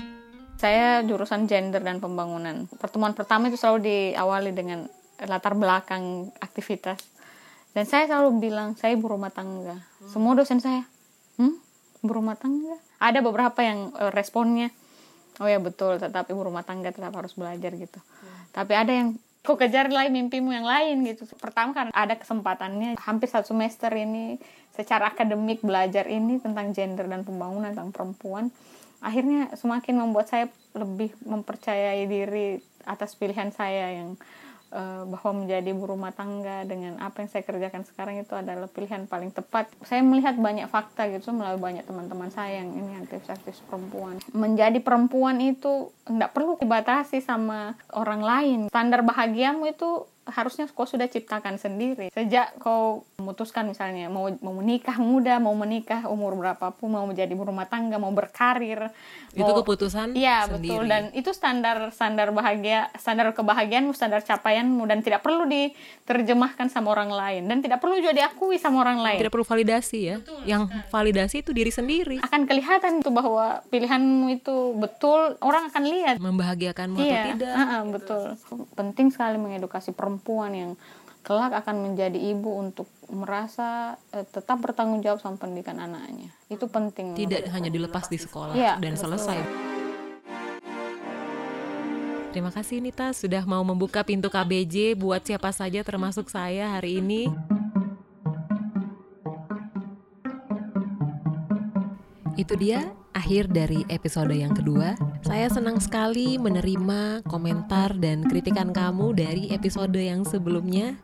Saya 0.62 1.01
jurusan 1.01 1.49
gender 1.49 1.81
dan 1.81 1.97
pembangunan. 1.97 2.69
Pertemuan 2.77 3.17
pertama 3.17 3.49
itu 3.49 3.57
selalu 3.57 3.89
diawali 3.89 4.53
dengan 4.53 4.85
latar 5.25 5.57
belakang 5.57 6.29
aktivitas. 6.38 7.01
Dan 7.73 7.89
saya 7.89 8.05
selalu 8.05 8.38
bilang, 8.38 8.77
saya 8.77 8.93
ibu 8.93 9.09
rumah 9.09 9.33
tangga. 9.33 9.81
Semua 10.05 10.38
dosen 10.38 10.62
saya, 10.62 10.85
hmm, 11.41 11.55
ibu 12.05 12.12
rumah 12.13 12.38
tangga. 12.38 12.77
Ada 13.01 13.25
beberapa 13.25 13.59
yang 13.65 13.97
uh, 13.97 14.13
responnya, 14.13 14.69
oh 15.41 15.49
ya 15.49 15.57
betul, 15.57 15.97
tetap 15.97 16.29
ibu 16.29 16.45
rumah 16.45 16.62
tangga 16.62 16.93
tetap 16.93 17.13
harus 17.17 17.33
belajar 17.33 17.73
gitu. 17.73 17.99
Tapi 18.53 18.73
ada 18.77 18.93
yang 18.93 19.17
kok 19.39 19.55
kejar 19.55 19.88
lagi 19.89 20.12
mimpimu 20.12 20.51
yang 20.51 20.67
lain 20.67 21.01
gitu. 21.07 21.25
Pertama 21.39 21.71
kan 21.71 21.88
ada 21.95 22.13
kesempatannya 22.19 22.99
hampir 22.99 23.31
satu 23.31 23.55
semester 23.55 23.89
ini 23.95 24.38
secara 24.79 25.11
akademik 25.11 25.59
belajar 25.59 26.07
ini 26.07 26.39
tentang 26.39 26.71
gender 26.71 27.03
dan 27.11 27.27
pembangunan 27.27 27.75
tentang 27.75 27.91
perempuan 27.91 28.47
akhirnya 29.03 29.51
semakin 29.55 29.95
membuat 29.99 30.31
saya 30.31 30.47
lebih 30.75 31.11
mempercayai 31.23 32.03
diri 32.07 32.59
atas 32.87 33.15
pilihan 33.15 33.51
saya 33.51 33.95
yang 33.95 34.15
uh, 34.73 35.03
bahwa 35.07 35.43
menjadi 35.43 35.71
ibu 35.71 35.85
rumah 35.85 36.11
tangga 36.13 36.65
dengan 36.65 36.97
apa 37.01 37.23
yang 37.23 37.29
saya 37.31 37.43
kerjakan 37.45 37.83
sekarang 37.85 38.21
itu 38.21 38.33
adalah 38.35 38.67
pilihan 38.67 39.05
paling 39.07 39.31
tepat. 39.33 39.71
Saya 39.85 40.03
melihat 40.03 40.37
banyak 40.37 40.67
fakta 40.69 41.09
gitu 41.11 41.31
melalui 41.31 41.61
banyak 41.61 41.83
teman-teman 41.85 42.29
saya 42.33 42.63
yang 42.63 42.71
ini 42.75 42.99
aktivis-aktivis 43.03 43.63
perempuan. 43.67 44.21
Menjadi 44.33 44.79
perempuan 44.81 45.37
itu 45.41 45.93
tidak 46.05 46.31
perlu 46.33 46.57
dibatasi 46.59 47.21
sama 47.23 47.75
orang 47.93 48.21
lain. 48.21 48.59
Standar 48.69 49.01
bahagiamu 49.05 49.69
itu 49.69 50.05
harusnya 50.31 50.65
kau 50.71 50.87
sudah 50.87 51.09
ciptakan 51.09 51.59
sendiri. 51.59 52.09
Sejak 52.13 52.55
kau 52.61 53.03
memutuskan 53.19 53.67
misalnya 53.67 54.07
mau 54.07 54.31
mau 54.39 54.55
menikah 54.55 54.97
muda 54.97 55.37
mau 55.37 55.53
menikah 55.53 56.07
umur 56.07 56.39
berapapun 56.39 56.95
mau 56.95 57.05
menjadi 57.05 57.35
rumah 57.35 57.67
tangga 57.67 57.99
mau 57.99 58.11
berkarir 58.15 58.91
itu 59.35 59.45
mau, 59.45 59.61
keputusan 59.61 60.17
iya 60.17 60.49
betul. 60.49 60.87
dan 60.89 61.13
itu 61.13 61.29
standar 61.35 61.93
standar 61.93 62.33
bahagia 62.33 62.89
standar 62.97 63.31
kebahagiaanmu 63.35 63.93
standar 63.93 64.23
capaianmu 64.23 64.85
dan 64.85 65.01
tidak 65.05 65.25
perlu 65.25 65.49
diterjemahkan 65.49 66.69
sama 66.69 66.93
orang 66.93 67.09
lain. 67.09 67.41
Dan 67.49 67.65
tidak 67.65 67.81
perlu 67.81 67.97
juga 67.97 68.13
diakui 68.13 68.61
sama 68.61 68.85
orang 68.85 69.01
lain. 69.01 69.19
Tidak 69.19 69.33
perlu 69.33 69.45
validasi 69.45 69.99
ya. 69.99 70.15
Betul, 70.21 70.41
yang 70.45 70.63
validasi 70.89 71.41
itu 71.41 71.51
diri 71.51 71.71
sendiri. 71.73 72.17
Akan 72.21 72.45
kelihatan 72.45 73.01
itu 73.01 73.09
bahwa 73.09 73.65
pilihanmu 73.73 74.27
itu 74.33 74.77
betul 74.77 75.35
orang 75.41 75.69
akan 75.73 75.83
lihat. 75.89 76.15
Membahagiakanmu 76.21 76.97
iya, 77.01 77.13
atau 77.13 77.29
tidak. 77.33 77.53
uh 77.53 77.61
-uh, 77.61 77.81
betul. 77.89 78.23
Penting 78.77 79.07
sekali 79.09 79.37
mengedukasi 79.41 79.91
perempuan 79.91 80.18
perempuan 80.19 80.51
yang 80.51 80.71
kelak 81.23 81.55
akan 81.63 81.88
menjadi 81.88 82.19
ibu 82.19 82.60
untuk 82.60 82.91
merasa 83.08 83.95
eh, 84.12 84.27
tetap 84.27 84.60
bertanggung 84.60 84.99
jawab 84.99 85.23
sama 85.23 85.39
pendidikan 85.39 85.79
anaknya. 85.79 86.27
Itu 86.51 86.67
penting. 86.67 87.15
Tidak 87.15 87.47
hanya 87.55 87.71
dilepas 87.71 88.12
di 88.12 88.19
sekolah 88.19 88.51
ya, 88.51 88.75
dan 88.75 88.99
betul. 88.99 89.03
selesai. 89.08 89.39
Terima 92.29 92.53
kasih 92.53 92.77
Nita 92.84 93.10
sudah 93.15 93.41
mau 93.47 93.63
membuka 93.65 94.05
pintu 94.05 94.29
KBJ 94.29 94.93
buat 94.93 95.23
siapa 95.23 95.49
saja 95.49 95.82
termasuk 95.82 96.29
saya 96.29 96.77
hari 96.77 97.01
ini. 97.01 97.32
Itu 102.38 102.55
dia 102.55 102.98
akhir 103.13 103.51
dari 103.51 103.85
episode 103.89 104.31
yang 104.33 104.55
kedua. 104.55 104.95
Saya 105.25 105.49
senang 105.51 105.77
sekali 105.81 106.39
menerima 106.39 107.25
komentar 107.27 107.93
dan 107.97 108.25
kritikan 108.25 108.71
kamu 108.71 109.13
dari 109.13 109.51
episode 109.53 109.97
yang 109.97 110.23
sebelumnya. 110.25 110.97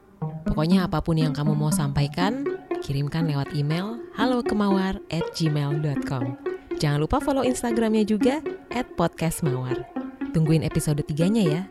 Pokoknya 0.48 0.88
apa 0.88 1.04
pun 1.04 1.20
yang 1.20 1.36
kamu 1.36 1.54
mau 1.54 1.74
sampaikan, 1.74 2.48
kirimkan 2.82 3.28
lewat 3.28 3.52
email 3.54 4.00
halokemawar 4.16 4.98
at 5.12 5.26
gmail.com. 5.36 6.40
Jangan 6.80 7.00
lupa 7.00 7.24
follow 7.24 7.44
Instagramnya 7.44 8.04
juga 8.08 8.40
at 8.72 8.88
podcastmawar. 9.00 9.84
Tungguin 10.32 10.64
episode 10.64 11.00
tiganya 11.08 11.44
ya. 11.44 11.62